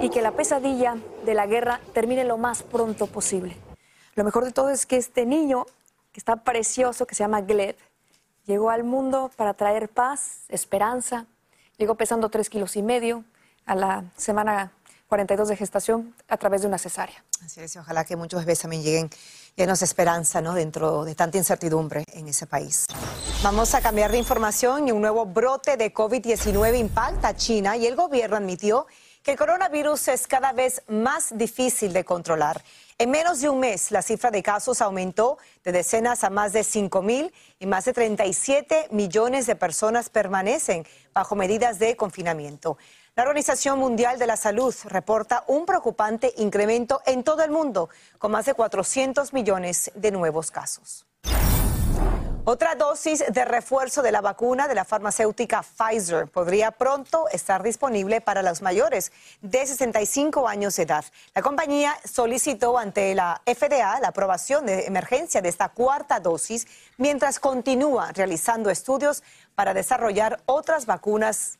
y 0.02 0.10
que 0.10 0.22
la 0.22 0.32
pesadilla 0.32 0.96
de 1.26 1.34
la 1.34 1.46
guerra 1.46 1.82
termine 1.94 2.24
lo 2.24 2.38
más 2.38 2.64
pronto 2.64 3.08
posible. 3.08 3.58
Lo 4.16 4.24
mejor 4.24 4.46
de 4.46 4.54
todo 4.54 4.70
es 4.70 4.86
que 4.86 4.96
este 4.96 5.26
niño, 5.26 5.66
que 6.14 6.22
está 6.22 6.38
precioso, 6.38 7.06
que 7.06 7.16
se 7.16 7.26
llama 7.26 7.42
Gleb, 7.42 7.76
llegó 8.46 8.70
al 8.70 8.86
mundo 8.86 9.32
para 9.36 9.54
traer 9.54 9.90
paz, 9.90 10.46
esperanza, 10.48 11.26
llegó 11.78 11.96
pesando 11.96 12.30
tres 12.30 12.50
kilos 12.50 12.78
y 12.78 12.82
medio, 12.82 13.26
a 13.66 13.76
la 13.76 14.04
semana 14.18 14.72
42 15.08 15.50
de 15.50 15.56
gestación 15.56 16.16
a 16.28 16.38
través 16.38 16.62
de 16.62 16.68
una 16.68 16.78
cesárea. 16.78 17.24
Así 17.44 17.62
es, 17.62 17.76
ojalá 17.78 18.06
que 18.06 18.16
muchos 18.16 18.42
bebés 18.42 18.60
también 18.60 18.84
lleguen 18.84 19.10
llenos 19.56 19.80
de 19.80 19.86
esperanza, 19.86 20.42
¿no? 20.42 20.54
Dentro 20.54 21.06
de 21.06 21.16
tanta 21.16 21.38
incertidumbre 21.38 22.04
en 22.14 22.28
ese 22.28 22.48
país. 22.48 22.86
Vamos 23.44 23.76
a 23.76 23.82
cambiar 23.82 24.12
de 24.12 24.18
información 24.18 24.88
y 24.88 24.92
un 24.92 25.02
nuevo 25.02 25.26
brote 25.26 25.78
de 25.78 25.94
COVID-19 25.94 26.80
impacta 26.80 27.30
a 27.30 27.36
China 27.36 27.78
y 27.78 27.86
el 27.86 27.96
gobierno 27.96 28.38
admitió 28.38 28.88
que 29.22 29.32
el 29.32 29.38
coronavirus 29.38 30.10
es 30.10 30.28
cada 30.28 30.54
vez 30.54 30.84
más 30.88 31.36
difícil 31.36 31.94
de 31.94 32.06
controlar. 32.06 32.64
En 32.98 33.10
menos 33.10 33.42
de 33.42 33.50
un 33.50 33.60
mes, 33.60 33.92
la 33.92 34.02
cifra 34.02 34.30
de 34.30 34.44
casos 34.44 34.82
aumentó 34.82 35.38
de 35.64 35.72
decenas 35.72 36.24
a 36.24 36.30
más 36.30 36.54
de 36.54 36.64
5 36.64 37.02
mil 37.02 37.34
y 37.60 37.66
más 37.66 37.86
de 37.86 37.94
37 37.94 38.90
millones 38.92 39.48
de 39.48 39.56
personas 39.56 40.10
permanecen 40.10 40.86
bajo 41.14 41.36
medidas 41.36 41.80
de 41.80 41.96
confinamiento. 41.96 42.78
La 43.18 43.24
Organización 43.24 43.80
Mundial 43.80 44.20
de 44.20 44.28
la 44.28 44.36
Salud 44.36 44.76
reporta 44.84 45.46
un 45.48 45.66
preocupante 45.66 46.34
incremento 46.36 47.02
en 47.06 47.24
todo 47.24 47.44
el 47.46 47.50
mundo, 47.50 47.88
con 48.18 48.30
más 48.32 48.46
de 48.46 48.54
400 48.54 49.32
millones 49.32 49.90
de 49.96 50.12
nuevos 50.12 50.52
casos. 50.52 51.06
Otra 52.44 52.76
dosis 52.76 53.24
de 53.32 53.46
refuerzo 53.46 54.02
de 54.02 54.12
la 54.12 54.20
vacuna 54.20 54.68
de 54.68 54.76
la 54.76 54.84
farmacéutica 54.84 55.64
Pfizer 55.64 56.28
podría 56.28 56.72
pronto 56.72 57.30
estar 57.30 57.64
disponible 57.64 58.20
para 58.20 58.44
los 58.44 58.62
mayores 58.62 59.14
de 59.42 59.66
65 59.66 60.50
años 60.50 60.76
de 60.76 60.84
edad. 60.84 61.06
La 61.34 61.42
compañía 61.42 61.96
solicitó 62.04 62.78
ante 62.78 63.16
la 63.16 63.42
FDA 63.46 63.98
la 64.02 64.10
aprobación 64.10 64.66
de 64.66 64.88
emergencia 64.88 65.42
de 65.42 65.48
esta 65.48 65.70
cuarta 65.70 66.20
dosis 66.20 66.68
mientras 66.98 67.40
continúa 67.40 68.12
realizando 68.12 68.70
estudios 68.70 69.24
para 69.56 69.74
desarrollar 69.74 70.42
otras 70.48 70.86
vacunas 70.86 71.60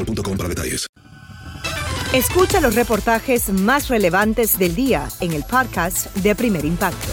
boostmobile.com 0.05 0.37
para 0.37 0.49
detalles. 0.49 0.87
Escucha 2.13 2.59
los 2.59 2.75
reportajes 2.75 3.49
más 3.49 3.87
relevantes 3.87 4.59
del 4.59 4.75
día 4.75 5.07
en 5.21 5.31
el 5.31 5.43
podcast 5.45 6.13
de 6.17 6.35
Primer 6.35 6.65
Impacto. 6.65 7.07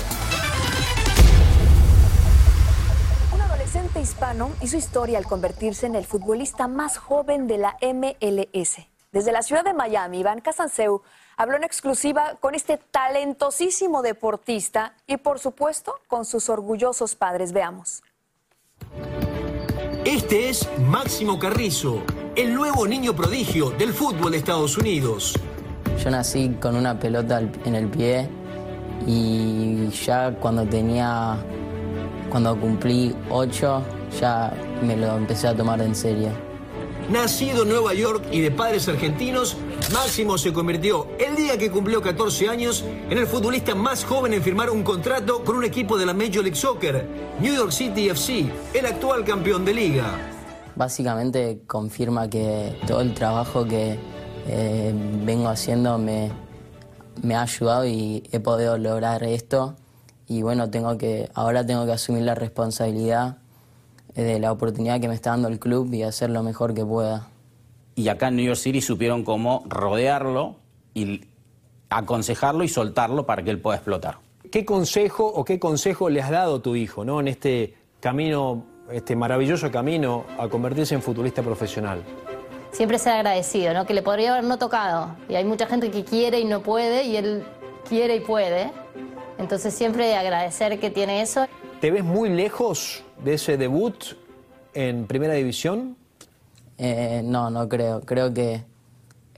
Un 3.32 3.40
adolescente 3.40 4.00
hispano 4.00 4.50
hizo 4.60 4.76
historia 4.76 5.18
al 5.18 5.24
convertirse 5.24 5.86
en 5.86 5.94
el 5.94 6.04
futbolista 6.04 6.66
más 6.66 6.98
joven 6.98 7.46
de 7.46 7.58
la 7.58 7.76
MLS. 7.80 8.88
Desde 9.12 9.30
la 9.30 9.42
ciudad 9.42 9.64
de 9.64 9.72
Miami, 9.72 10.20
Iván 10.20 10.40
Casanseu 10.40 11.02
habló 11.36 11.56
en 11.56 11.64
exclusiva 11.64 12.36
con 12.40 12.56
este 12.56 12.78
talentosísimo 12.90 14.02
deportista 14.02 14.96
y, 15.06 15.16
por 15.18 15.38
supuesto, 15.38 15.94
con 16.08 16.24
sus 16.24 16.48
orgullosos 16.48 17.14
padres. 17.14 17.52
Veamos. 17.52 18.02
Este 20.04 20.48
es 20.48 20.68
Máximo 20.80 21.38
Carrizo, 21.38 22.02
el 22.38 22.54
nuevo 22.54 22.86
niño 22.86 23.16
prodigio 23.16 23.70
del 23.70 23.92
fútbol 23.92 24.30
de 24.30 24.38
Estados 24.38 24.78
Unidos. 24.78 25.34
Yo 26.00 26.08
nací 26.08 26.50
con 26.60 26.76
una 26.76 26.96
pelota 26.96 27.42
en 27.64 27.74
el 27.74 27.88
pie 27.88 28.28
y 29.04 29.88
ya 29.88 30.30
cuando 30.38 30.64
tenía, 30.64 31.36
cuando 32.30 32.56
cumplí 32.56 33.12
ocho, 33.28 33.82
ya 34.20 34.54
me 34.86 34.96
lo 34.96 35.16
empecé 35.16 35.48
a 35.48 35.56
tomar 35.56 35.80
en 35.80 35.96
serio. 35.96 36.30
Nacido 37.10 37.64
en 37.64 37.70
Nueva 37.70 37.92
York 37.94 38.24
y 38.30 38.40
de 38.40 38.52
padres 38.52 38.86
argentinos, 38.86 39.56
Máximo 39.92 40.38
se 40.38 40.52
convirtió 40.52 41.08
el 41.18 41.34
día 41.34 41.58
que 41.58 41.72
cumplió 41.72 42.00
14 42.00 42.50
años 42.50 42.84
en 43.10 43.18
el 43.18 43.26
futbolista 43.26 43.74
más 43.74 44.04
joven 44.04 44.32
en 44.34 44.44
firmar 44.44 44.70
un 44.70 44.84
contrato 44.84 45.42
con 45.42 45.56
un 45.56 45.64
equipo 45.64 45.98
de 45.98 46.06
la 46.06 46.14
Major 46.14 46.44
League 46.44 46.54
Soccer, 46.54 47.04
New 47.40 47.52
York 47.52 47.72
City 47.72 48.10
FC, 48.10 48.48
el 48.74 48.86
actual 48.86 49.24
campeón 49.24 49.64
de 49.64 49.74
liga. 49.74 50.27
Básicamente 50.78 51.62
confirma 51.66 52.30
que 52.30 52.72
todo 52.86 53.00
el 53.00 53.12
trabajo 53.12 53.66
que 53.66 53.98
eh, 54.46 54.94
vengo 55.24 55.48
haciendo 55.48 55.98
me, 55.98 56.30
me 57.20 57.34
ha 57.34 57.42
ayudado 57.42 57.84
y 57.84 58.22
he 58.30 58.38
podido 58.38 58.78
lograr 58.78 59.24
esto. 59.24 59.74
Y 60.28 60.42
bueno, 60.42 60.70
tengo 60.70 60.96
que, 60.96 61.28
ahora 61.34 61.66
tengo 61.66 61.84
que 61.84 61.90
asumir 61.90 62.22
la 62.22 62.36
responsabilidad 62.36 63.38
de 64.14 64.38
la 64.38 64.52
oportunidad 64.52 65.00
que 65.00 65.08
me 65.08 65.14
está 65.14 65.30
dando 65.30 65.48
el 65.48 65.58
club 65.58 65.92
y 65.92 66.04
hacer 66.04 66.30
lo 66.30 66.44
mejor 66.44 66.74
que 66.74 66.84
pueda. 66.84 67.26
Y 67.96 68.06
acá 68.06 68.28
en 68.28 68.36
New 68.36 68.46
York 68.46 68.58
City 68.58 68.80
supieron 68.80 69.24
cómo 69.24 69.64
rodearlo 69.66 70.58
y 70.94 71.22
aconsejarlo 71.90 72.62
y 72.62 72.68
soltarlo 72.68 73.26
para 73.26 73.42
que 73.42 73.50
él 73.50 73.60
pueda 73.60 73.78
explotar. 73.78 74.18
¿Qué 74.52 74.64
consejo 74.64 75.26
o 75.26 75.44
qué 75.44 75.58
consejo 75.58 76.08
le 76.08 76.22
has 76.22 76.30
dado 76.30 76.56
a 76.56 76.62
tu 76.62 76.76
hijo 76.76 77.04
¿no? 77.04 77.18
en 77.18 77.26
este 77.26 77.74
camino, 77.98 78.64
este 78.92 79.16
maravilloso 79.16 79.70
camino 79.70 80.24
a 80.38 80.48
convertirse 80.48 80.94
en 80.94 81.02
futbolista 81.02 81.42
profesional? 81.42 82.02
Siempre 82.72 82.98
ser 82.98 83.14
agradecido, 83.14 83.72
¿no? 83.74 83.86
que 83.86 83.94
le 83.94 84.02
podría 84.02 84.32
haber 84.32 84.44
no 84.44 84.58
tocado. 84.58 85.16
Y 85.28 85.34
hay 85.34 85.44
mucha 85.44 85.66
gente 85.66 85.90
que 85.90 86.04
quiere 86.04 86.40
y 86.40 86.44
no 86.44 86.60
puede, 86.60 87.04
y 87.04 87.16
él 87.16 87.44
quiere 87.88 88.16
y 88.16 88.20
puede. 88.20 88.70
Entonces 89.38 89.74
siempre 89.74 90.14
agradecer 90.16 90.78
que 90.78 90.90
tiene 90.90 91.22
eso. 91.22 91.46
¿Te 91.80 91.90
ves 91.90 92.04
muy 92.04 92.28
lejos 92.28 93.02
de 93.24 93.34
ese 93.34 93.56
debut 93.56 94.16
en 94.74 95.06
Primera 95.06 95.34
División? 95.34 95.96
Eh, 96.76 97.22
no, 97.24 97.50
no 97.50 97.68
creo. 97.68 98.00
Creo 98.00 98.32
que 98.34 98.64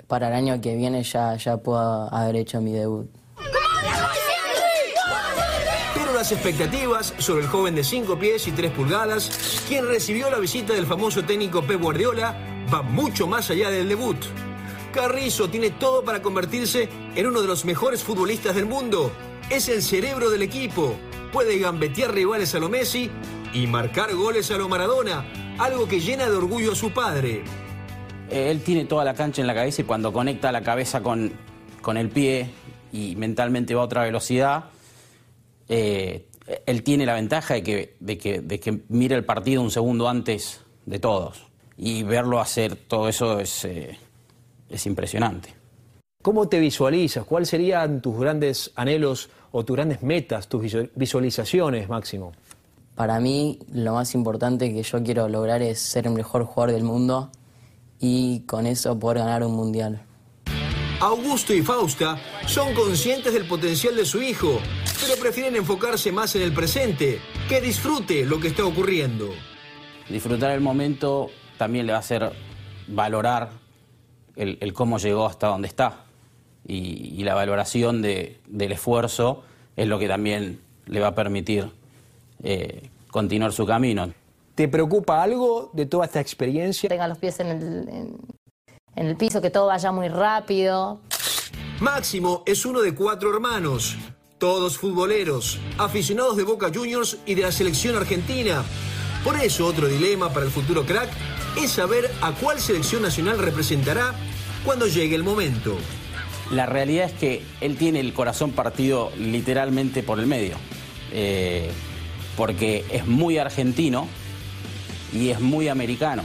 para 0.07 0.29
el 0.29 0.35
año 0.35 0.61
que 0.61 0.75
viene 0.75 1.03
ya, 1.03 1.37
ya 1.37 1.57
puedo 1.59 2.13
haber 2.13 2.37
hecho 2.37 2.61
mi 2.61 2.73
debut. 2.73 3.09
Las 6.21 6.33
expectativas 6.33 7.15
sobre 7.17 7.45
el 7.45 7.49
joven 7.49 7.75
de 7.75 7.83
5 7.83 8.19
pies 8.19 8.47
y 8.47 8.53
3 8.53 8.73
pulgadas, 8.73 9.65
quien 9.67 9.89
recibió 9.89 10.29
la 10.29 10.39
visita 10.39 10.75
del 10.75 10.85
famoso 10.85 11.25
técnico 11.25 11.63
Pep 11.63 11.81
Guardiola, 11.81 12.37
va 12.71 12.83
mucho 12.83 13.27
más 13.27 13.49
allá 13.49 13.71
del 13.71 13.89
debut. 13.89 14.19
Carrizo 14.93 15.49
tiene 15.49 15.71
todo 15.71 16.05
para 16.05 16.21
convertirse 16.21 16.91
en 17.15 17.27
uno 17.27 17.41
de 17.41 17.49
los 17.49 17.65
mejores 17.65 18.05
futbolistas 18.05 18.55
del 18.55 18.67
mundo. 18.67 19.11
Es 19.49 19.71
el 19.71 19.81
cerebro 19.81 20.29
del 20.29 20.43
equipo. 20.43 20.95
Puede 21.33 21.59
gambetear 21.59 22.13
rivales 22.13 22.55
a 22.55 22.59
lo 22.59 22.69
Messi 22.69 23.11
y 23.55 23.67
marcar 23.67 24.15
goles 24.15 24.51
a 24.51 24.59
lo 24.59 24.69
Maradona, 24.69 25.25
algo 25.57 25.89
que 25.89 26.01
llena 26.01 26.29
de 26.29 26.37
orgullo 26.37 26.73
a 26.73 26.77
su 26.77 26.91
padre. 26.91 27.45
Él 28.29 28.61
tiene 28.63 28.85
toda 28.85 29.07
la 29.07 29.15
cancha 29.15 29.41
en 29.41 29.47
la 29.47 29.55
cabeza 29.55 29.81
y 29.81 29.85
cuando 29.87 30.13
conecta 30.13 30.53
la 30.53 30.61
cabeza 30.61 31.03
con, 31.03 31.33
con 31.81 31.97
el 31.97 32.11
pie 32.11 32.51
y 32.93 33.17
mentalmente 33.17 33.75
va 33.75 33.81
a 33.81 33.85
otra 33.87 34.03
velocidad, 34.03 34.65
eh, 35.71 36.27
él 36.67 36.83
tiene 36.83 37.07
la 37.07 37.15
ventaja 37.15 37.55
de 37.55 37.63
que, 37.63 37.97
de, 38.01 38.19
que, 38.19 38.41
de 38.41 38.59
que 38.59 38.83
mire 38.89 39.15
el 39.15 39.25
partido 39.25 39.63
un 39.63 39.71
segundo 39.71 40.09
antes 40.09 40.61
de 40.85 40.99
todos. 40.99 41.47
Y 41.77 42.03
verlo 42.03 42.41
hacer 42.41 42.75
todo 42.75 43.09
eso 43.09 43.39
es, 43.39 43.65
eh, 43.65 43.97
es 44.69 44.87
impresionante. 44.87 45.55
¿Cómo 46.23 46.49
te 46.49 46.59
visualizas? 46.59 47.25
¿Cuáles 47.25 47.49
serían 47.49 48.03
tus 48.03 48.19
grandes 48.19 48.73
anhelos 48.75 49.31
o 49.53 49.65
tus 49.65 49.77
grandes 49.77 50.03
metas, 50.03 50.49
tus 50.49 50.63
visualizaciones, 50.95 51.89
Máximo? 51.89 52.33
Para 52.97 53.21
mí 53.21 53.61
lo 53.73 53.95
más 53.95 54.15
importante 54.15 54.75
que 54.75 54.83
yo 54.83 55.03
quiero 55.03 55.29
lograr 55.29 55.63
es 55.63 55.81
ser 55.81 56.09
el 56.09 56.13
mejor 56.13 56.45
jugador 56.45 56.75
del 56.75 56.83
mundo 56.83 57.31
y 58.01 58.41
con 58.41 58.67
eso 58.67 58.99
poder 58.99 59.19
ganar 59.19 59.45
un 59.45 59.53
mundial. 59.53 60.03
Augusto 61.01 61.55
y 61.55 61.63
Fausta 61.63 62.19
son 62.47 62.75
conscientes 62.75 63.33
del 63.33 63.49
potencial 63.49 63.97
de 63.97 64.05
su 64.05 64.21
hijo, 64.21 64.61
pero 65.01 65.21
prefieren 65.21 65.57
enfocarse 65.57 66.13
más 66.13 66.35
en 66.37 66.43
el 66.43 66.53
presente, 66.53 67.21
que 67.49 67.61
disfrute 67.61 68.25
lo 68.25 68.39
que 68.39 68.49
está 68.49 68.65
ocurriendo. 68.65 69.31
Disfrutar 70.09 70.51
el 70.51 70.61
momento 70.61 71.31
también 71.57 71.87
le 71.87 71.93
va 71.93 71.99
a 71.99 72.01
hacer 72.01 72.33
valorar 72.89 73.51
el, 74.37 74.73
cómo 74.73 74.99
llegó 74.99 75.27
hasta 75.27 75.49
donde 75.49 75.69
está. 75.69 76.05
Y, 76.67 77.23
la 77.25 77.35
valoración 77.35 78.03
del 78.03 78.73
esfuerzo 78.73 79.43
es 79.77 79.87
lo 79.87 79.99
que 79.99 80.09
también 80.09 80.61
le 80.87 81.01
va 81.01 81.09
a 81.09 81.15
permitir 81.15 81.71
eh, 82.43 82.89
continuar 83.11 83.53
su 83.53 83.67
camino. 83.67 84.13
¿Te 84.55 84.69
preocupa 84.69 85.23
algo 85.23 85.71
de 85.73 85.87
toda 85.87 86.07
esta 86.07 86.21
experiencia? 86.21 86.89
Tenga 86.89 87.09
los 87.09 87.19
pies 87.19 87.41
en 87.41 88.19
el, 88.97 89.17
piso, 89.17 89.41
que 89.41 89.51
todo 89.51 89.67
vaya 89.67 89.93
muy 89.93 90.09
rápido. 90.09 91.01
Máximo 91.81 92.43
es 92.45 92.67
uno 92.67 92.81
de 92.83 92.95
cuatro 92.95 93.33
hermanos, 93.35 93.97
todos 94.41 94.79
futboleros, 94.79 95.59
aficionados 95.77 96.35
de 96.35 96.45
Boca 96.45 96.73
Juniors 96.75 97.19
y 97.27 97.35
de 97.35 97.43
la 97.43 97.53
selección 97.53 97.95
argentina. 97.95 98.65
Por 99.23 99.37
eso 99.37 99.67
otro 99.67 99.87
dilema 99.87 100.33
para 100.33 100.47
el 100.47 100.51
futuro 100.51 100.87
crack 100.87 101.11
es 101.63 101.73
saber 101.73 102.11
a 102.23 102.33
cuál 102.33 102.59
selección 102.59 103.03
nacional 103.03 103.39
representará 103.39 104.15
cuando 104.65 104.87
llegue 104.87 105.15
el 105.15 105.23
momento. 105.23 105.77
La 106.51 106.65
realidad 106.65 107.05
es 107.05 107.13
que 107.13 107.43
él 107.61 107.77
tiene 107.77 108.01
el 108.01 108.15
corazón 108.15 108.53
partido 108.53 109.13
literalmente 109.19 110.03
por 110.03 110.19
el 110.19 110.27
medio. 110.27 110.57
Eh, 111.13 111.71
porque 112.35 112.87
es 112.91 113.07
muy 113.07 113.37
argentino 113.37 114.09
y 115.13 115.29
es 115.29 115.41
muy 115.41 115.69
americano. 115.69 116.23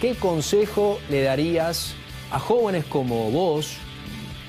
¿Qué 0.00 0.14
consejo 0.14 1.00
le 1.10 1.22
darías 1.22 1.94
a 2.30 2.38
jóvenes 2.38 2.84
como 2.84 3.32
vos 3.32 3.72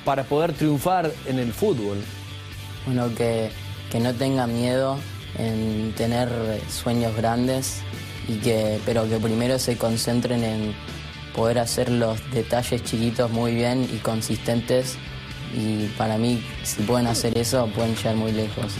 para 0.05 0.25
poder 0.25 0.53
triunfar 0.53 1.11
en 1.25 1.39
el 1.39 1.53
fútbol? 1.53 1.97
Bueno, 2.85 3.13
que, 3.15 3.49
que 3.91 3.99
no 3.99 4.13
tengan 4.13 4.53
miedo 4.53 4.97
en 5.37 5.93
tener 5.95 6.29
sueños 6.69 7.15
grandes, 7.15 7.81
y 8.27 8.35
que, 8.35 8.79
pero 8.85 9.07
que 9.07 9.17
primero 9.17 9.59
se 9.59 9.77
concentren 9.77 10.43
en 10.43 10.75
poder 11.35 11.59
hacer 11.59 11.89
los 11.89 12.19
detalles 12.31 12.83
chiquitos 12.83 13.31
muy 13.31 13.55
bien 13.55 13.87
y 13.91 13.97
consistentes. 13.97 14.97
Y 15.53 15.87
para 15.97 16.17
mí, 16.17 16.43
si 16.63 16.81
pueden 16.83 17.07
hacer 17.07 17.37
eso, 17.37 17.67
pueden 17.67 17.95
llegar 17.95 18.15
muy 18.15 18.31
lejos. 18.31 18.73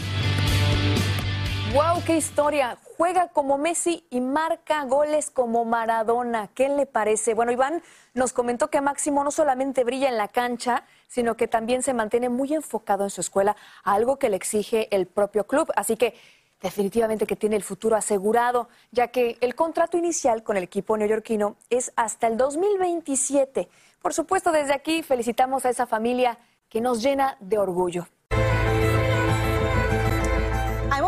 ¡Wow! 1.74 2.04
¡Qué 2.06 2.16
historia! 2.16 2.78
Juega 2.96 3.26
como 3.30 3.58
Messi 3.58 4.06
y 4.08 4.20
marca 4.20 4.84
goles 4.84 5.32
como 5.32 5.64
Maradona. 5.64 6.46
¿Qué 6.54 6.68
le 6.68 6.86
parece? 6.86 7.34
Bueno, 7.34 7.50
Iván 7.50 7.82
nos 8.14 8.32
comentó 8.32 8.70
que 8.70 8.80
Máximo 8.80 9.24
no 9.24 9.32
solamente 9.32 9.82
brilla 9.82 10.08
en 10.08 10.16
la 10.16 10.28
cancha, 10.28 10.84
sino 11.08 11.36
que 11.36 11.48
también 11.48 11.82
se 11.82 11.92
mantiene 11.92 12.28
muy 12.28 12.54
enfocado 12.54 13.02
en 13.02 13.10
su 13.10 13.20
escuela, 13.20 13.56
algo 13.82 14.20
que 14.20 14.28
le 14.28 14.36
exige 14.36 14.86
el 14.94 15.08
propio 15.08 15.48
club. 15.48 15.72
Así 15.74 15.96
que 15.96 16.14
definitivamente 16.62 17.26
que 17.26 17.34
tiene 17.34 17.56
el 17.56 17.64
futuro 17.64 17.96
asegurado, 17.96 18.68
ya 18.92 19.08
que 19.08 19.36
el 19.40 19.56
contrato 19.56 19.98
inicial 19.98 20.44
con 20.44 20.56
el 20.56 20.62
equipo 20.62 20.96
neoyorquino 20.96 21.56
es 21.70 21.92
hasta 21.96 22.28
el 22.28 22.36
2027. 22.36 23.68
Por 24.00 24.14
supuesto, 24.14 24.52
desde 24.52 24.74
aquí 24.74 25.02
felicitamos 25.02 25.64
a 25.64 25.70
esa 25.70 25.86
familia 25.86 26.38
que 26.68 26.80
nos 26.80 27.02
llena 27.02 27.36
de 27.40 27.58
orgullo. 27.58 28.06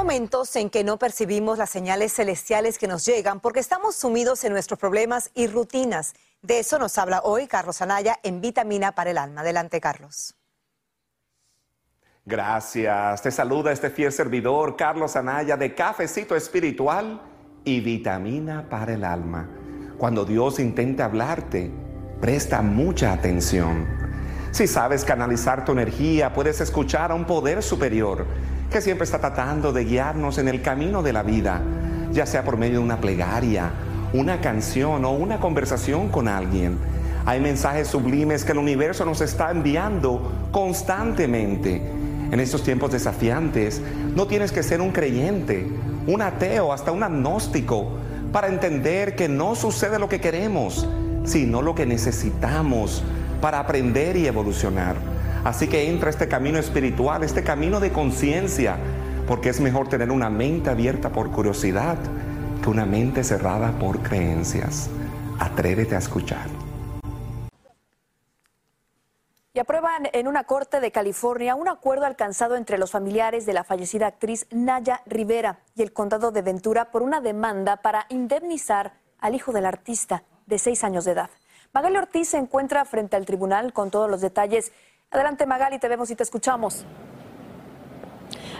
Momentos 0.06 0.54
en 0.54 0.70
que 0.70 0.84
no 0.84 1.00
percibimos 1.00 1.58
las 1.58 1.68
señales 1.68 2.12
celestiales 2.14 2.78
que 2.78 2.86
nos 2.86 3.04
llegan 3.04 3.40
porque 3.40 3.58
estamos 3.58 3.96
sumidos 3.96 4.44
en 4.44 4.52
nuestros 4.52 4.78
problemas 4.78 5.32
y 5.34 5.48
rutinas. 5.48 6.14
De 6.42 6.60
eso 6.60 6.78
nos 6.78 6.96
habla 6.96 7.22
hoy 7.24 7.48
Carlos 7.48 7.82
Anaya 7.82 8.16
en 8.22 8.40
Vitamina 8.40 8.92
para 8.92 9.10
el 9.10 9.18
Alma. 9.18 9.40
Adelante, 9.40 9.80
Carlos. 9.80 10.36
Gracias. 12.24 13.20
Te 13.20 13.32
saluda 13.32 13.72
este 13.72 13.90
fiel 13.90 14.12
servidor, 14.12 14.76
Carlos 14.76 15.16
Anaya, 15.16 15.56
de 15.56 15.74
Cafecito 15.74 16.36
Espiritual 16.36 17.20
y 17.64 17.80
Vitamina 17.80 18.68
para 18.70 18.94
el 18.94 19.02
Alma. 19.02 19.50
Cuando 19.98 20.24
Dios 20.24 20.60
intenta 20.60 21.06
hablarte, 21.06 21.72
presta 22.20 22.62
mucha 22.62 23.12
atención. 23.12 23.88
Si 24.52 24.68
sabes 24.68 25.04
canalizar 25.04 25.64
tu 25.64 25.72
energía, 25.72 26.32
puedes 26.32 26.60
escuchar 26.60 27.10
a 27.10 27.16
un 27.16 27.26
poder 27.26 27.60
superior 27.60 28.24
que 28.70 28.80
siempre 28.80 29.04
está 29.04 29.18
tratando 29.18 29.72
de 29.72 29.84
guiarnos 29.84 30.38
en 30.38 30.48
el 30.48 30.62
camino 30.62 31.02
de 31.02 31.12
la 31.12 31.22
vida, 31.22 31.62
ya 32.12 32.26
sea 32.26 32.44
por 32.44 32.56
medio 32.56 32.78
de 32.78 32.84
una 32.84 33.00
plegaria, 33.00 33.70
una 34.12 34.40
canción 34.40 35.04
o 35.04 35.12
una 35.12 35.38
conversación 35.38 36.08
con 36.08 36.28
alguien. 36.28 36.78
Hay 37.24 37.40
mensajes 37.40 37.88
sublimes 37.88 38.44
que 38.44 38.52
el 38.52 38.58
universo 38.58 39.04
nos 39.04 39.20
está 39.20 39.50
enviando 39.50 40.32
constantemente. 40.52 41.82
En 42.30 42.40
estos 42.40 42.62
tiempos 42.62 42.92
desafiantes, 42.92 43.80
no 44.14 44.26
tienes 44.26 44.52
que 44.52 44.62
ser 44.62 44.80
un 44.80 44.90
creyente, 44.90 45.68
un 46.06 46.22
ateo, 46.22 46.72
hasta 46.72 46.92
un 46.92 47.02
agnóstico, 47.02 47.98
para 48.32 48.48
entender 48.48 49.16
que 49.16 49.28
no 49.28 49.54
sucede 49.54 49.98
lo 49.98 50.08
que 50.08 50.20
queremos, 50.20 50.88
sino 51.24 51.62
lo 51.62 51.74
que 51.74 51.86
necesitamos 51.86 53.02
para 53.40 53.60
aprender 53.60 54.16
y 54.16 54.26
evolucionar. 54.26 55.15
Así 55.46 55.68
que 55.68 55.88
entra 55.88 56.10
este 56.10 56.26
camino 56.26 56.58
espiritual, 56.58 57.22
este 57.22 57.44
camino 57.44 57.78
de 57.78 57.92
conciencia, 57.92 58.78
porque 59.28 59.48
es 59.48 59.60
mejor 59.60 59.88
tener 59.88 60.10
una 60.10 60.28
mente 60.28 60.70
abierta 60.70 61.10
por 61.10 61.30
curiosidad 61.30 61.96
que 62.60 62.68
una 62.68 62.84
mente 62.84 63.22
cerrada 63.22 63.70
por 63.78 64.02
creencias. 64.02 64.90
Atrévete 65.38 65.94
a 65.94 65.98
escuchar. 65.98 66.48
Y 69.54 69.60
aprueban 69.60 70.08
en 70.12 70.26
una 70.26 70.42
corte 70.42 70.80
de 70.80 70.90
California 70.90 71.54
un 71.54 71.68
acuerdo 71.68 72.06
alcanzado 72.06 72.56
entre 72.56 72.76
los 72.76 72.90
familiares 72.90 73.46
de 73.46 73.52
la 73.52 73.62
fallecida 73.62 74.08
actriz 74.08 74.48
Naya 74.50 75.02
Rivera 75.06 75.60
y 75.76 75.82
el 75.82 75.92
condado 75.92 76.32
de 76.32 76.42
Ventura 76.42 76.90
por 76.90 77.02
una 77.02 77.20
demanda 77.20 77.76
para 77.76 78.06
indemnizar 78.08 78.94
al 79.20 79.36
hijo 79.36 79.52
del 79.52 79.66
artista 79.66 80.24
de 80.46 80.58
seis 80.58 80.82
años 80.82 81.04
de 81.04 81.12
edad. 81.12 81.30
Magali 81.72 81.98
Ortiz 81.98 82.30
se 82.30 82.38
encuentra 82.38 82.84
frente 82.84 83.16
al 83.16 83.26
tribunal 83.26 83.72
con 83.72 83.90
todos 83.90 84.10
los 84.10 84.22
detalles. 84.22 84.72
Adelante 85.16 85.46
Magali, 85.46 85.78
te 85.78 85.88
vemos 85.88 86.10
y 86.10 86.14
te 86.14 86.22
escuchamos. 86.22 86.84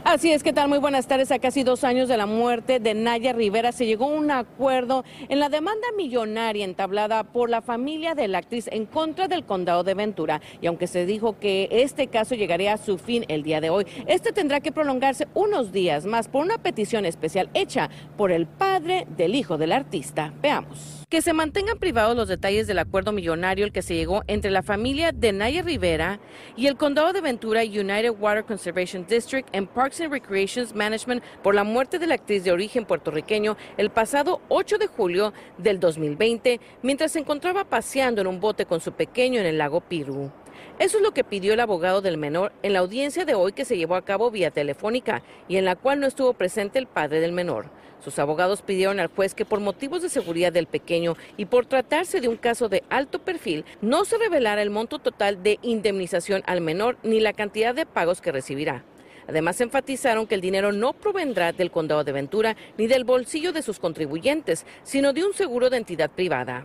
Así 0.04 0.32
es, 0.32 0.42
¿qué 0.42 0.54
tal? 0.54 0.70
Muy 0.70 0.78
buenas 0.78 1.06
tardes. 1.06 1.30
A 1.30 1.38
casi 1.38 1.64
dos 1.64 1.84
años 1.84 2.08
de 2.08 2.16
la 2.16 2.24
muerte 2.24 2.80
de 2.80 2.94
Naya 2.94 3.34
Rivera 3.34 3.72
se 3.72 3.84
llegó 3.84 4.06
a 4.06 4.14
un 4.14 4.30
acuerdo 4.30 5.04
en 5.28 5.38
la 5.38 5.50
demanda 5.50 5.86
millonaria 5.98 6.64
entablada 6.64 7.24
por 7.24 7.50
la 7.50 7.60
familia 7.60 8.14
de 8.14 8.26
la 8.28 8.38
actriz 8.38 8.68
en 8.72 8.86
contra 8.86 9.28
del 9.28 9.44
condado 9.44 9.84
de 9.84 9.92
Ventura. 9.92 10.40
Y 10.62 10.66
aunque 10.66 10.86
se 10.86 11.04
dijo 11.04 11.38
que 11.38 11.68
este 11.70 12.06
caso 12.06 12.34
llegaría 12.34 12.72
a 12.72 12.78
su 12.78 12.96
fin 12.96 13.26
el 13.28 13.42
día 13.42 13.60
de 13.60 13.68
hoy, 13.68 13.86
este 14.06 14.32
tendrá 14.32 14.60
que 14.60 14.72
prolongarse 14.72 15.28
unos 15.34 15.72
días 15.72 16.06
más 16.06 16.26
por 16.26 16.42
una 16.42 16.56
petición 16.56 17.04
especial 17.04 17.50
hecha 17.52 17.90
por 18.16 18.32
el 18.32 18.46
padre 18.46 19.06
del 19.14 19.34
hijo 19.34 19.58
del 19.58 19.72
artista. 19.72 20.32
Veamos. 20.40 21.05
Que 21.08 21.22
se 21.22 21.32
mantengan 21.32 21.78
privados 21.78 22.16
los 22.16 22.26
detalles 22.26 22.66
del 22.66 22.80
acuerdo 22.80 23.12
millonario 23.12 23.64
el 23.64 23.70
que 23.70 23.80
se 23.80 23.94
llegó 23.94 24.24
entre 24.26 24.50
la 24.50 24.64
familia 24.64 25.12
de 25.12 25.32
Naya 25.32 25.62
Rivera 25.62 26.18
y 26.56 26.66
el 26.66 26.76
condado 26.76 27.12
de 27.12 27.20
Ventura 27.20 27.62
United 27.62 28.10
Water 28.18 28.44
Conservation 28.44 29.06
District 29.06 29.48
en 29.52 29.68
Parks 29.68 30.00
and 30.00 30.10
Recreation 30.10 30.66
Management 30.74 31.22
por 31.44 31.54
la 31.54 31.62
muerte 31.62 32.00
de 32.00 32.08
la 32.08 32.14
actriz 32.14 32.42
de 32.42 32.50
origen 32.50 32.84
puertorriqueño 32.84 33.56
el 33.76 33.90
pasado 33.90 34.40
8 34.48 34.78
de 34.78 34.88
julio 34.88 35.32
del 35.58 35.78
2020 35.78 36.58
mientras 36.82 37.12
se 37.12 37.20
encontraba 37.20 37.62
paseando 37.62 38.20
en 38.20 38.26
un 38.26 38.40
bote 38.40 38.66
con 38.66 38.80
su 38.80 38.90
pequeño 38.90 39.38
en 39.38 39.46
el 39.46 39.58
lago 39.58 39.82
Pirú. 39.82 40.32
Eso 40.80 40.96
es 40.96 41.04
lo 41.04 41.12
que 41.12 41.22
pidió 41.22 41.52
el 41.52 41.60
abogado 41.60 42.02
del 42.02 42.18
menor 42.18 42.52
en 42.64 42.72
la 42.72 42.80
audiencia 42.80 43.24
de 43.24 43.34
hoy 43.34 43.52
que 43.52 43.64
se 43.64 43.76
llevó 43.76 43.94
a 43.94 44.04
cabo 44.04 44.32
vía 44.32 44.50
telefónica 44.50 45.22
y 45.46 45.56
en 45.56 45.66
la 45.66 45.76
cual 45.76 46.00
no 46.00 46.08
estuvo 46.08 46.32
presente 46.34 46.80
el 46.80 46.88
padre 46.88 47.20
del 47.20 47.30
menor. 47.30 47.70
Sus 48.02 48.18
abogados 48.18 48.62
pidieron 48.62 49.00
al 49.00 49.08
juez 49.08 49.34
que 49.34 49.44
por 49.44 49.60
motivos 49.60 50.02
de 50.02 50.08
seguridad 50.08 50.52
del 50.52 50.66
pequeño 50.66 51.16
y 51.36 51.46
por 51.46 51.66
tratarse 51.66 52.20
de 52.20 52.28
un 52.28 52.36
caso 52.36 52.68
de 52.68 52.84
alto 52.88 53.18
perfil, 53.18 53.64
no 53.80 54.04
se 54.04 54.18
revelara 54.18 54.62
el 54.62 54.70
monto 54.70 54.98
total 54.98 55.42
de 55.42 55.58
indemnización 55.62 56.42
al 56.46 56.60
menor 56.60 56.96
ni 57.02 57.20
la 57.20 57.32
cantidad 57.32 57.74
de 57.74 57.86
pagos 57.86 58.20
que 58.20 58.32
recibirá. 58.32 58.84
Además, 59.28 59.60
enfatizaron 59.60 60.26
que 60.26 60.36
el 60.36 60.40
dinero 60.40 60.72
no 60.72 60.92
provendrá 60.92 61.52
del 61.52 61.70
condado 61.70 62.04
de 62.04 62.12
Ventura 62.12 62.56
ni 62.78 62.86
del 62.86 63.04
bolsillo 63.04 63.52
de 63.52 63.62
sus 63.62 63.80
contribuyentes, 63.80 64.64
sino 64.84 65.12
de 65.12 65.24
un 65.24 65.34
seguro 65.34 65.68
de 65.68 65.78
entidad 65.78 66.10
privada. 66.10 66.64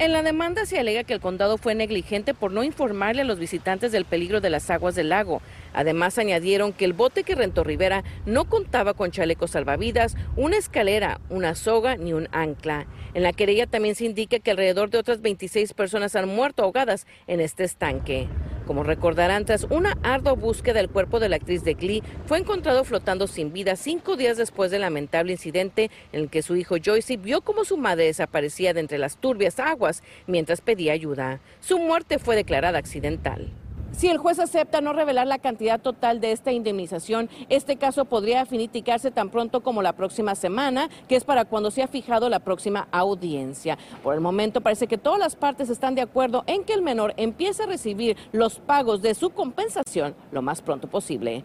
En 0.00 0.12
la 0.12 0.24
demanda 0.24 0.66
se 0.66 0.76
alega 0.76 1.04
que 1.04 1.14
el 1.14 1.20
condado 1.20 1.56
fue 1.56 1.76
negligente 1.76 2.34
por 2.34 2.50
no 2.50 2.64
informarle 2.64 3.22
a 3.22 3.24
los 3.24 3.38
visitantes 3.38 3.92
del 3.92 4.04
peligro 4.04 4.40
de 4.40 4.50
las 4.50 4.68
aguas 4.68 4.96
del 4.96 5.10
lago. 5.10 5.40
Además, 5.72 6.18
añadieron 6.18 6.72
que 6.72 6.84
el 6.84 6.94
bote 6.94 7.22
que 7.22 7.36
rentó 7.36 7.62
Rivera 7.62 8.02
no 8.26 8.46
contaba 8.46 8.94
con 8.94 9.12
chalecos 9.12 9.52
salvavidas, 9.52 10.16
una 10.34 10.56
escalera, 10.56 11.20
una 11.30 11.54
soga 11.54 11.96
ni 11.96 12.12
un 12.12 12.28
ancla. 12.32 12.88
En 13.14 13.22
la 13.22 13.32
querella 13.32 13.68
también 13.68 13.94
se 13.94 14.04
indica 14.04 14.40
que 14.40 14.50
alrededor 14.50 14.90
de 14.90 14.98
otras 14.98 15.20
26 15.20 15.74
personas 15.74 16.16
han 16.16 16.28
muerto 16.28 16.64
ahogadas 16.64 17.06
en 17.28 17.40
este 17.40 17.62
estanque. 17.62 18.26
Como 18.66 18.82
recordarán, 18.82 19.44
tras 19.44 19.64
una 19.64 19.98
ardua 20.02 20.32
búsqueda, 20.32 20.80
el 20.80 20.88
cuerpo 20.88 21.20
de 21.20 21.28
la 21.28 21.36
actriz 21.36 21.64
de 21.64 21.74
Glee 21.74 22.02
fue 22.26 22.38
encontrado 22.38 22.84
flotando 22.84 23.26
sin 23.26 23.52
vida 23.52 23.76
cinco 23.76 24.16
días 24.16 24.36
después 24.36 24.70
del 24.70 24.80
lamentable 24.80 25.32
incidente 25.32 25.90
en 26.12 26.20
el 26.22 26.30
que 26.30 26.42
su 26.42 26.56
hijo 26.56 26.76
Joyce 26.82 27.18
vio 27.18 27.42
cómo 27.42 27.64
su 27.64 27.76
madre 27.76 28.04
desaparecía 28.04 28.72
de 28.72 28.80
entre 28.80 28.98
las 28.98 29.18
turbias 29.18 29.60
aguas 29.60 30.02
mientras 30.26 30.60
pedía 30.60 30.92
ayuda. 30.94 31.40
Su 31.60 31.78
muerte 31.78 32.18
fue 32.18 32.36
declarada 32.36 32.78
accidental. 32.78 33.50
Si 33.96 34.08
el 34.08 34.18
juez 34.18 34.40
acepta 34.40 34.80
no 34.80 34.92
revelar 34.92 35.26
la 35.26 35.38
cantidad 35.38 35.80
total 35.80 36.20
de 36.20 36.32
esta 36.32 36.50
indemnización, 36.50 37.30
este 37.48 37.76
caso 37.76 38.04
podría 38.06 38.44
finiticarse 38.44 39.12
tan 39.12 39.30
pronto 39.30 39.62
como 39.62 39.82
la 39.82 39.92
próxima 39.92 40.34
semana, 40.34 40.88
que 41.08 41.14
es 41.14 41.24
para 41.24 41.44
cuando 41.44 41.70
se 41.70 41.82
ha 41.82 41.86
fijado 41.86 42.28
la 42.28 42.40
próxima 42.40 42.88
audiencia. 42.90 43.78
Por 44.02 44.14
el 44.14 44.20
momento 44.20 44.60
parece 44.60 44.88
que 44.88 44.98
todas 44.98 45.20
las 45.20 45.36
partes 45.36 45.70
están 45.70 45.94
de 45.94 46.02
acuerdo 46.02 46.42
en 46.46 46.64
que 46.64 46.72
el 46.72 46.82
menor 46.82 47.14
empiece 47.16 47.62
a 47.62 47.66
recibir 47.66 48.16
los 48.32 48.58
pagos 48.58 49.00
de 49.00 49.14
su 49.14 49.30
compensación 49.30 50.16
lo 50.32 50.42
más 50.42 50.60
pronto 50.60 50.88
posible. 50.88 51.44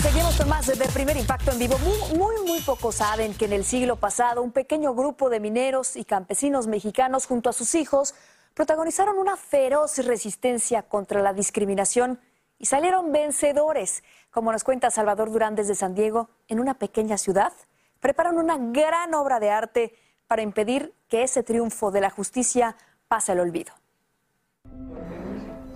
Seguimos 0.00 0.36
con 0.36 0.48
más 0.48 0.66
de 0.66 0.88
Primer 0.88 1.18
Impacto 1.18 1.52
en 1.52 1.58
Vivo. 1.58 1.76
Muy, 1.78 2.18
muy, 2.18 2.34
muy 2.46 2.60
pocos 2.60 2.96
saben 2.96 3.34
que 3.34 3.44
en 3.44 3.52
el 3.52 3.64
siglo 3.64 3.96
pasado 3.96 4.42
un 4.42 4.50
pequeño 4.50 4.94
grupo 4.94 5.28
de 5.28 5.38
mineros 5.38 5.96
y 5.96 6.04
campesinos 6.04 6.66
mexicanos 6.66 7.26
junto 7.26 7.50
a 7.50 7.52
sus 7.52 7.74
hijos 7.74 8.14
protagonizaron 8.54 9.18
una 9.18 9.36
feroz 9.36 9.98
resistencia 9.98 10.82
contra 10.82 11.22
la 11.22 11.32
discriminación 11.32 12.20
y 12.58 12.66
salieron 12.66 13.12
vencedores. 13.12 14.02
Como 14.30 14.52
nos 14.52 14.64
cuenta 14.64 14.90
Salvador 14.90 15.30
Durán 15.30 15.54
desde 15.54 15.74
San 15.74 15.94
Diego, 15.94 16.30
en 16.48 16.60
una 16.60 16.74
pequeña 16.74 17.18
ciudad, 17.18 17.52
preparan 18.00 18.36
una 18.38 18.56
gran 18.58 19.14
obra 19.14 19.40
de 19.40 19.50
arte 19.50 19.94
para 20.26 20.42
impedir 20.42 20.94
que 21.08 21.22
ese 21.22 21.42
triunfo 21.42 21.90
de 21.90 22.00
la 22.00 22.10
justicia 22.10 22.76
pase 23.08 23.32
al 23.32 23.40
olvido. 23.40 23.72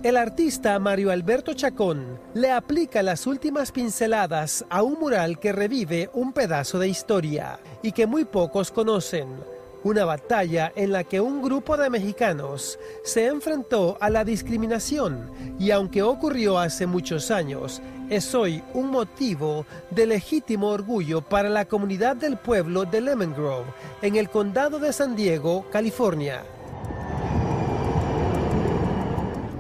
El 0.03 0.17
artista 0.17 0.79
Mario 0.79 1.11
Alberto 1.11 1.55
Chacón 1.55 2.21
le 2.35 2.53
aplica 2.53 3.03
las 3.03 3.27
últimas 3.27 3.73
pinceladas 3.73 4.65
a 4.71 4.83
un 4.83 5.01
mural 5.01 5.41
que 5.41 5.53
revive 5.53 6.11
un 6.13 6.33
pedazo 6.33 6.79
de 6.79 6.89
historia 6.89 7.59
y 7.83 7.91
que 7.93 8.07
muy 8.07 8.25
pocos 8.25 8.71
conocen 8.71 9.56
una 9.87 10.05
batalla 10.05 10.73
en 10.75 10.91
la 10.91 11.05
que 11.05 11.21
un 11.21 11.41
grupo 11.41 11.77
de 11.77 11.89
mexicanos 11.89 12.77
se 13.05 13.27
enfrentó 13.27 13.97
a 14.01 14.11
la 14.11 14.25
discriminación 14.25 15.31
y 15.61 15.71
aunque 15.71 16.03
ocurrió 16.03 16.59
hace 16.59 16.89
muchos 16.89 17.31
años, 17.31 17.81
es 18.11 18.35
hoy 18.35 18.65
un 18.75 18.91
motivo 18.91 19.65
de 19.93 20.07
legítimo 20.07 20.71
orgullo 20.71 21.23
para 21.23 21.49
la 21.49 21.67
comunidad 21.67 22.17
del 22.17 22.37
pueblo 22.37 22.85
de 22.85 23.01
Lemon 23.01 23.33
Grove, 23.33 23.67
en 24.03 24.17
el 24.17 24.29
condado 24.29 24.81
de 24.81 24.93
San 24.93 25.15
Diego, 25.15 25.67
California. 25.71 26.43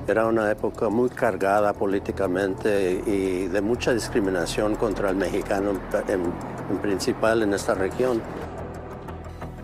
Era 0.08 0.26
una 0.26 0.50
época 0.50 0.88
muy 0.88 1.08
cargada 1.08 1.72
políticamente 1.72 3.00
y 3.06 3.46
de 3.46 3.60
mucha 3.60 3.92
discriminación 3.92 4.74
contra 4.74 5.10
el 5.10 5.16
mexicano 5.16 5.72
en, 6.08 6.78
principal 6.80 7.42
en 7.42 7.54
esta 7.54 7.74
región. 7.74 8.20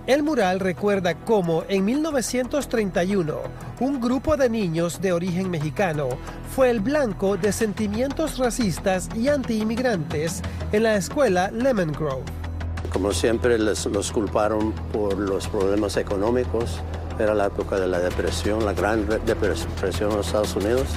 El 0.05 0.25
mural 0.25 0.59
recuerda 0.59 1.15
cómo 1.15 1.62
en 1.69 1.85
1931 1.85 3.38
un 3.79 4.01
grupo 4.01 4.37
de 4.37 4.51
niños 4.51 5.01
de 5.01 5.12
origen 5.12 5.49
mexicano 5.49 6.09
fue 6.57 6.71
el 6.71 6.81
blanco 6.81 7.37
de 7.37 7.53
sentimientos 7.53 8.37
racistas 8.38 9.09
y 9.15 9.29
antiinmigrantes 9.29 10.43
en 10.73 10.83
la 10.83 10.97
escuela 10.97 11.53
Lemon 11.53 11.93
Grove. 11.93 12.25
Como 12.93 13.12
siempre 13.12 13.57
los 13.59 14.11
culparon 14.12 14.73
por 14.93 15.17
los 15.17 15.47
problemas 15.47 15.97
económicos. 15.97 16.81
Era 17.21 17.33
la 17.33 17.47
época 17.47 17.79
de 17.79 17.87
la 17.87 18.01
depresión, 18.01 18.65
la 18.65 18.73
gran 18.73 19.07
depresión 19.07 20.11
en 20.11 20.17
los 20.17 20.27
Estados 20.27 20.57
Unidos. 20.57 20.88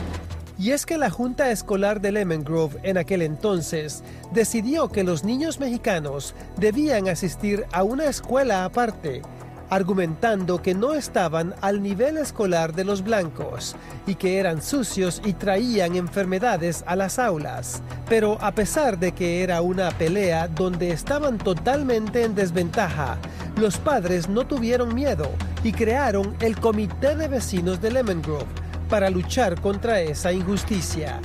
Y 0.58 0.72
es 0.72 0.86
que 0.86 0.98
la 0.98 1.10
Junta 1.10 1.52
Escolar 1.52 2.00
de 2.00 2.13
Lemon 2.13 2.44
Grove 2.44 2.80
en 2.84 2.98
aquel 2.98 3.22
entonces 3.22 4.04
decidió 4.32 4.89
que 4.89 5.04
los 5.04 5.26
niños 5.26 5.60
mexicanos 5.60 6.34
debían 6.58 7.10
asistir 7.10 7.65
a 7.74 7.84
una 7.84 8.06
escuela 8.06 8.63
aparte, 8.63 9.22
argumentando 9.70 10.62
que 10.62 10.74
no 10.74 10.94
estaban 10.94 11.56
al 11.60 11.84
nivel 11.84 12.18
escolar 12.18 12.74
de 12.74 12.86
los 12.86 13.04
blancos 13.04 13.76
y 14.08 14.15
que 14.15 14.38
eran 14.38 14.62
sucios 14.62 15.22
y 15.26 15.34
traían 15.34 15.96
enfermedades 15.96 16.86
a 16.88 16.96
las 16.96 17.20
aulas. 17.20 17.82
Pero 18.08 18.38
a 18.41 18.54
pesar 18.54 18.98
de 18.98 19.12
que 19.12 19.44
era 19.44 19.62
una 19.62 19.89
pelea 19.91 20.48
donde 20.48 20.91
estaban 20.91 21.38
totalmente 21.38 22.24
en 22.24 22.34
desventaja, 22.34 23.18
los 23.58 23.78
padres 23.78 24.30
no 24.30 24.48
tuvieron 24.48 24.96
miedo 24.96 25.30
y 25.65 25.74
crearon 25.74 26.34
el 26.39 26.58
Comité 26.58 27.15
de 27.18 27.28
Vecinos 27.28 27.82
de 27.82 27.91
Lemon 27.91 28.22
Grove 28.22 28.64
para 28.86 29.10
luchar 29.10 29.60
contra 29.62 30.02
esa 30.02 30.32
injusticia. 30.32 31.19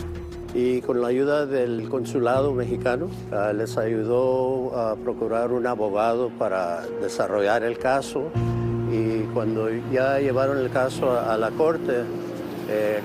Y 0.55 0.81
con 0.81 1.01
la 1.01 1.09
ayuda 1.09 1.47
del 1.47 1.89
consulado 1.89 2.53
mexicano 2.53 3.09
ah, 3.33 3.53
les 3.53 3.79
ayudó 3.79 4.77
a 4.77 4.97
procurar 4.97 5.53
un 5.53 5.67
abogado 5.67 6.31
para 6.31 6.83
desarrollar 7.01 7.63
el 7.63 7.79
caso 7.79 8.25
y 8.93 9.21
cuando 9.33 9.69
ya 9.93 10.19
llevaron 10.19 10.59
el 10.59 10.71
caso 10.71 11.13
a, 11.13 11.33
a 11.33 11.39
la 11.39 11.51
corte, 11.51 12.03
eh, 12.69 13.01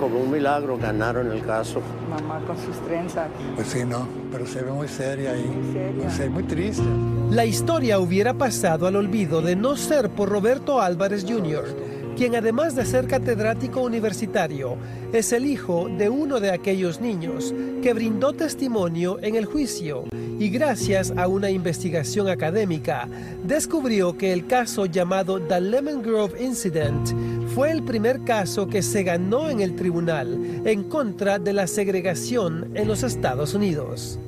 como 0.00 0.20
un 0.20 0.30
milagro 0.30 0.78
ganaron 0.78 1.30
el 1.32 1.44
caso. 1.44 1.80
Mamá 2.08 2.40
con 2.46 2.56
sus 2.56 2.76
trenzas. 2.86 3.28
Pues 3.54 3.68
sí, 3.68 3.84
no, 3.84 4.06
pero 4.30 4.46
se 4.46 4.62
ve 4.62 4.70
muy 4.70 4.88
seria 4.88 5.36
y 5.36 5.44
muy, 5.44 5.72
seria. 5.72 6.30
muy 6.30 6.42
triste. 6.44 6.84
La 7.30 7.44
historia 7.44 7.98
hubiera 7.98 8.34
pasado 8.34 8.86
al 8.86 8.96
olvido 8.96 9.42
de 9.42 9.56
no 9.56 9.76
ser 9.76 10.10
por 10.10 10.28
Roberto 10.28 10.80
Álvarez 10.80 11.24
Jr., 11.28 11.64
quien 12.14 12.36
además 12.36 12.74
de 12.74 12.86
ser 12.86 13.06
catedrático 13.06 13.80
universitario, 13.80 14.76
es 15.12 15.32
el 15.32 15.46
hijo 15.46 15.88
de 15.88 16.08
uno 16.08 16.40
de 16.40 16.50
aquellos 16.50 17.00
niños 17.00 17.52
que 17.82 17.92
brindó 17.92 18.32
testimonio 18.32 19.18
en 19.20 19.34
el 19.34 19.44
juicio 19.44 20.04
y 20.38 20.48
gracias 20.48 21.12
a 21.16 21.28
una 21.28 21.50
investigación 21.50 22.28
académica 22.28 23.08
descubrió 23.44 24.16
que 24.16 24.32
el 24.32 24.46
caso 24.46 24.86
llamado 24.86 25.40
The 25.40 25.60
Lemon 25.60 26.02
Grove 26.02 26.42
Incident 26.42 27.08
fue 27.54 27.70
el 27.70 27.82
primer 27.82 28.22
caso 28.24 28.66
que 28.66 28.82
se 28.82 29.02
ganó 29.02 29.50
en 29.50 29.60
el 29.60 29.76
tribunal 29.76 30.62
en 30.64 30.84
contra 30.84 31.38
de 31.38 31.52
la 31.52 31.66
segregación 31.66 32.70
en 32.74 32.88
los 32.88 33.02
Estados 33.02 33.54
Unidos. 33.54 34.18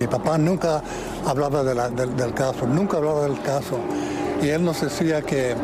Mi 0.00 0.06
papá 0.06 0.36
nunca 0.36 0.82
hablaba 1.24 1.62
de 1.62 1.74
la, 1.74 1.88
del, 1.88 2.14
del 2.16 2.34
caso, 2.34 2.66
nunca 2.66 2.98
hablaba 2.98 3.24
del 3.26 3.40
caso. 3.42 3.78
Y 4.42 4.48
él 4.48 4.64
nos 4.64 4.82
decía 4.82 5.22
que 5.22 5.54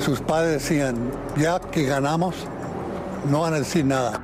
sus 0.00 0.20
padres 0.20 0.62
decían, 0.62 1.10
ya 1.36 1.58
que 1.58 1.84
ganamos, 1.84 2.34
no 3.28 3.40
van 3.40 3.54
a 3.54 3.58
decir 3.58 3.84
nada. 3.84 4.20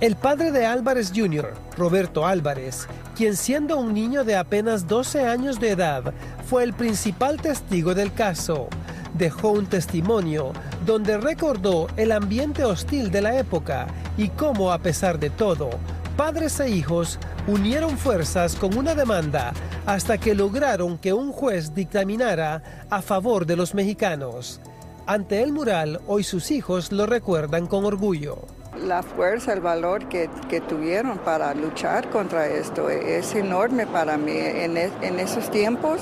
El 0.00 0.16
padre 0.16 0.52
de 0.52 0.66
Álvarez 0.66 1.12
Jr., 1.14 1.54
Roberto 1.76 2.26
Álvarez, 2.26 2.86
quien 3.16 3.36
siendo 3.36 3.78
un 3.78 3.92
niño 3.92 4.24
de 4.24 4.36
apenas 4.36 4.86
12 4.86 5.26
años 5.26 5.58
de 5.58 5.70
edad, 5.70 6.12
fue 6.48 6.64
el 6.64 6.72
principal 6.72 7.40
testigo 7.40 7.94
del 7.94 8.12
caso. 8.12 8.68
Dejó 9.14 9.50
un 9.50 9.66
testimonio 9.66 10.52
donde 10.86 11.18
recordó 11.18 11.88
el 11.96 12.12
ambiente 12.12 12.64
hostil 12.64 13.10
de 13.10 13.22
la 13.22 13.36
época 13.36 13.86
y 14.16 14.28
cómo, 14.28 14.72
a 14.72 14.78
pesar 14.78 15.18
de 15.18 15.30
todo, 15.30 15.70
padres 16.16 16.60
e 16.60 16.70
hijos 16.70 17.18
unieron 17.46 17.98
fuerzas 17.98 18.54
con 18.54 18.76
una 18.76 18.94
demanda 18.94 19.52
hasta 19.86 20.18
que 20.18 20.34
lograron 20.34 20.98
que 20.98 21.12
un 21.12 21.32
juez 21.32 21.74
dictaminara 21.74 22.86
a 22.88 23.02
favor 23.02 23.46
de 23.46 23.56
los 23.56 23.74
mexicanos. 23.74 24.60
Ante 25.06 25.42
el 25.42 25.52
mural, 25.52 26.00
hoy 26.06 26.22
sus 26.22 26.50
hijos 26.50 26.92
lo 26.92 27.06
recuerdan 27.06 27.66
con 27.66 27.84
orgullo. 27.84 28.46
La 28.86 29.02
fuerza, 29.02 29.52
el 29.52 29.60
valor 29.60 30.08
que, 30.08 30.28
tuvieron 30.68 31.18
para 31.18 31.52
luchar 31.54 32.08
contra 32.10 32.46
esto 32.46 32.88
es 32.88 33.34
enorme 33.34 33.86
para 33.86 34.16
mí 34.16 34.36
en, 34.36 34.76
en 34.76 35.18
esos 35.18 35.50
tiempos. 35.50 36.00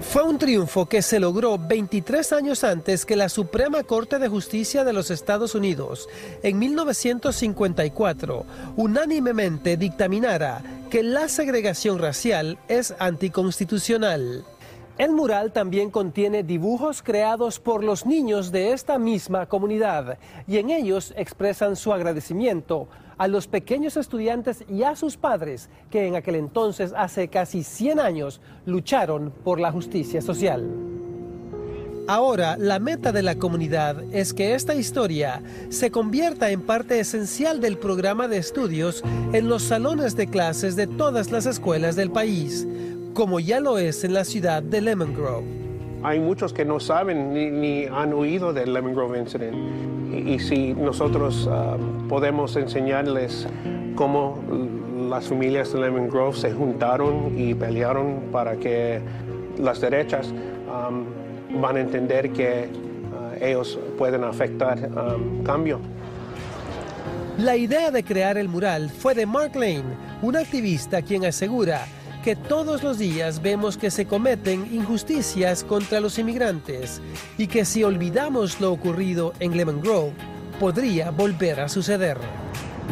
Fue 0.00 0.22
un 0.22 0.38
triunfo 0.38 0.86
que 0.86 1.02
se 1.02 1.20
logró 1.20 1.58
23 1.58 2.32
años 2.32 2.64
antes 2.64 3.04
que 3.04 3.16
la 3.16 3.28
Suprema 3.28 3.82
Corte 3.84 4.18
de 4.18 4.28
Justicia 4.28 4.82
de 4.82 4.92
los 4.92 5.10
Estados 5.10 5.54
Unidos, 5.54 6.08
en 6.42 6.58
1954, 6.58 8.46
unánimemente 8.76 9.76
dictaminara 9.76 10.62
que 10.90 11.02
la 11.02 11.28
segregación 11.28 11.98
racial 11.98 12.58
es 12.66 12.94
anticonstitucional. 12.98 14.44
El 15.00 15.12
mural 15.12 15.50
también 15.50 15.90
contiene 15.90 16.42
dibujos 16.42 17.02
creados 17.02 17.58
por 17.58 17.82
los 17.82 18.04
niños 18.04 18.52
de 18.52 18.72
esta 18.72 18.98
misma 18.98 19.46
comunidad 19.46 20.18
y 20.46 20.58
en 20.58 20.68
ellos 20.68 21.14
expresan 21.16 21.74
su 21.74 21.94
agradecimiento 21.94 22.86
a 23.16 23.26
los 23.26 23.46
pequeños 23.46 23.96
estudiantes 23.96 24.62
y 24.68 24.82
a 24.82 24.94
sus 24.96 25.16
padres 25.16 25.70
que 25.90 26.06
en 26.06 26.16
aquel 26.16 26.34
entonces, 26.34 26.92
hace 26.94 27.28
casi 27.28 27.62
100 27.62 27.98
años, 27.98 28.42
lucharon 28.66 29.32
por 29.42 29.58
la 29.58 29.72
justicia 29.72 30.20
social. 30.20 30.68
Ahora, 32.06 32.58
la 32.58 32.78
meta 32.78 33.10
de 33.10 33.22
la 33.22 33.36
comunidad 33.36 34.02
es 34.12 34.34
que 34.34 34.52
esta 34.54 34.74
historia 34.74 35.42
se 35.70 35.90
convierta 35.90 36.50
en 36.50 36.60
parte 36.60 37.00
esencial 37.00 37.62
del 37.62 37.78
programa 37.78 38.28
de 38.28 38.36
estudios 38.36 39.02
en 39.32 39.48
los 39.48 39.62
salones 39.62 40.14
de 40.14 40.26
clases 40.26 40.76
de 40.76 40.86
todas 40.86 41.30
las 41.30 41.46
escuelas 41.46 41.96
del 41.96 42.10
país, 42.10 42.66
como 43.20 43.38
ya 43.38 43.60
lo 43.60 43.76
es 43.76 44.02
en 44.02 44.14
la 44.14 44.24
ciudad 44.24 44.62
de 44.62 44.80
Lemon 44.80 45.12
Grove. 45.12 45.44
Hay 46.02 46.18
muchos 46.18 46.54
que 46.54 46.64
no 46.64 46.80
saben 46.80 47.34
ni, 47.34 47.50
ni 47.50 47.84
han 47.84 48.14
oído 48.14 48.54
del 48.54 48.72
Lemon 48.72 48.94
Grove 48.94 49.18
Incident. 49.18 49.54
Y, 50.10 50.36
y 50.36 50.38
si 50.38 50.72
nosotros 50.72 51.46
uh, 51.46 52.08
podemos 52.08 52.56
enseñarles 52.56 53.46
cómo 53.94 54.42
las 55.10 55.26
familias 55.26 55.70
de 55.70 55.80
Lemon 55.82 56.08
Grove 56.08 56.34
se 56.34 56.50
juntaron 56.50 57.34
y 57.36 57.52
pelearon 57.52 58.22
para 58.32 58.56
que 58.56 59.02
las 59.58 59.82
derechas 59.82 60.28
um, 60.28 61.60
van 61.60 61.76
a 61.76 61.80
entender 61.80 62.30
que 62.30 62.70
uh, 62.70 63.44
ellos 63.44 63.78
pueden 63.98 64.24
afectar 64.24 64.78
um, 64.78 65.44
cambio. 65.44 65.78
La 67.36 67.54
idea 67.54 67.90
de 67.90 68.02
crear 68.02 68.38
el 68.38 68.48
mural 68.48 68.88
fue 68.88 69.14
de 69.14 69.26
Mark 69.26 69.56
Lane, 69.56 69.84
un 70.22 70.38
activista 70.38 71.02
quien 71.02 71.26
asegura 71.26 71.86
que 72.22 72.36
todos 72.36 72.82
los 72.82 72.98
días 72.98 73.40
vemos 73.42 73.76
que 73.76 73.90
se 73.90 74.06
cometen 74.06 74.68
injusticias 74.72 75.64
contra 75.64 76.00
los 76.00 76.18
inmigrantes 76.18 77.00
y 77.38 77.46
que 77.46 77.64
si 77.64 77.82
olvidamos 77.82 78.60
lo 78.60 78.72
ocurrido 78.72 79.32
en 79.40 79.56
Lemon 79.56 79.80
Grove, 79.80 80.12
podría 80.58 81.10
volver 81.10 81.60
a 81.60 81.68
suceder. 81.68 82.18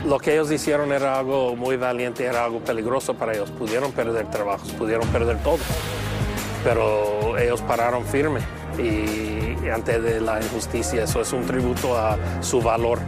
Lo 0.07 0.19
que 0.19 0.33
ellos 0.33 0.51
hicieron 0.51 0.93
era 0.93 1.19
algo 1.19 1.57
muy 1.57 1.77
valiente, 1.77 2.25
era 2.25 2.45
algo 2.45 2.61
peligroso 2.61 3.15
para 3.15 3.35
ellos. 3.35 3.51
Pudieron 3.51 3.93
perder 3.93 4.31
trabajos, 4.31 4.71
pudieron 4.73 5.07
perder 5.09 5.39
todo, 5.43 5.59
pero 6.65 7.37
ellos 7.37 7.61
pararon 7.63 8.05
firme 8.05 8.41
y 8.79 9.69
ante 9.69 10.01
de 10.01 10.21
la 10.21 10.41
injusticia 10.41 11.05
eso 11.05 11.21
es 11.21 11.33
un 11.33 11.45
tributo 11.45 11.97
a 11.97 12.17
su 12.41 12.63
valor. 12.63 13.01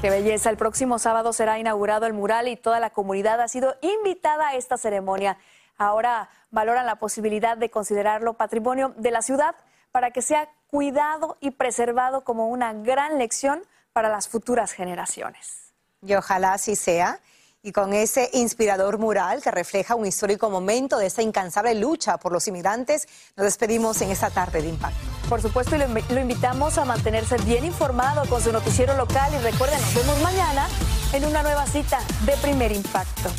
Qué 0.00 0.10
belleza. 0.10 0.50
El 0.50 0.58
próximo 0.58 0.98
sábado 0.98 1.32
será 1.32 1.58
inaugurado 1.58 2.06
el 2.06 2.12
mural 2.12 2.48
y 2.48 2.56
toda 2.56 2.80
la 2.80 2.90
comunidad 2.90 3.40
ha 3.40 3.48
sido 3.48 3.76
invitada 3.80 4.48
a 4.48 4.54
esta 4.54 4.76
ceremonia. 4.76 5.38
Ahora 5.78 6.28
valoran 6.50 6.84
la 6.84 6.96
posibilidad 6.96 7.56
de 7.56 7.70
considerarlo 7.70 8.34
patrimonio 8.34 8.92
de 8.98 9.10
la 9.10 9.22
ciudad 9.22 9.56
para 9.92 10.10
que 10.10 10.20
sea 10.20 10.50
cuidado 10.68 11.38
y 11.40 11.52
preservado 11.52 12.24
como 12.24 12.48
una 12.48 12.74
gran 12.74 13.18
lección 13.18 13.62
para 13.94 14.10
las 14.10 14.28
futuras 14.28 14.72
generaciones. 14.72 15.72
Y 16.02 16.14
ojalá 16.14 16.52
así 16.52 16.76
sea. 16.76 17.20
Y 17.62 17.72
con 17.72 17.92
ese 17.92 18.30
inspirador 18.32 18.98
mural 18.98 19.42
que 19.42 19.50
refleja 19.50 19.94
un 19.96 20.06
histórico 20.06 20.50
momento 20.50 20.98
de 20.98 21.06
esta 21.06 21.22
incansable 21.22 21.74
lucha 21.74 22.16
por 22.16 22.32
los 22.32 22.46
inmigrantes, 22.46 23.08
nos 23.36 23.44
despedimos 23.44 24.00
en 24.02 24.10
esta 24.10 24.30
tarde 24.30 24.62
de 24.62 24.68
impacto. 24.68 24.98
Por 25.28 25.42
supuesto, 25.42 25.74
y 25.74 25.78
lo, 25.78 25.86
lo 25.88 26.20
invitamos 26.20 26.78
a 26.78 26.84
mantenerse 26.84 27.36
bien 27.38 27.64
informado 27.64 28.28
con 28.28 28.40
su 28.40 28.52
noticiero 28.52 28.96
local 28.96 29.32
y 29.34 29.38
recuerden, 29.38 29.80
nos 29.80 29.94
vemos 29.94 30.22
mañana 30.22 30.68
en 31.12 31.24
una 31.24 31.42
nueva 31.42 31.66
cita 31.66 31.98
de 32.24 32.36
Primer 32.36 32.70
Impacto. 32.72 33.30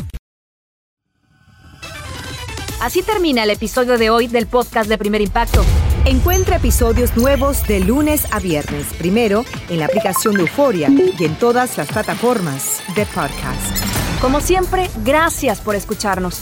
Así 2.79 3.01
termina 3.01 3.43
el 3.43 3.49
episodio 3.49 3.97
de 3.97 4.09
hoy 4.11 4.27
del 4.27 4.45
podcast 4.45 4.87
de 4.87 4.97
Primer 4.97 5.21
Impacto. 5.21 5.65
Encuentra 6.05 6.57
episodios 6.57 7.17
nuevos 7.17 7.65
de 7.67 7.79
lunes 7.79 8.31
a 8.31 8.39
viernes, 8.39 8.85
primero 8.97 9.43
en 9.69 9.79
la 9.79 9.85
aplicación 9.85 10.35
de 10.35 10.41
Euforia 10.41 10.87
y 10.89 11.23
en 11.23 11.35
todas 11.39 11.77
las 11.77 11.87
plataformas 11.87 12.81
de 12.95 13.05
podcast. 13.07 13.96
Como 14.21 14.41
siempre, 14.41 14.89
gracias 15.03 15.61
por 15.61 15.75
escucharnos. 15.75 16.41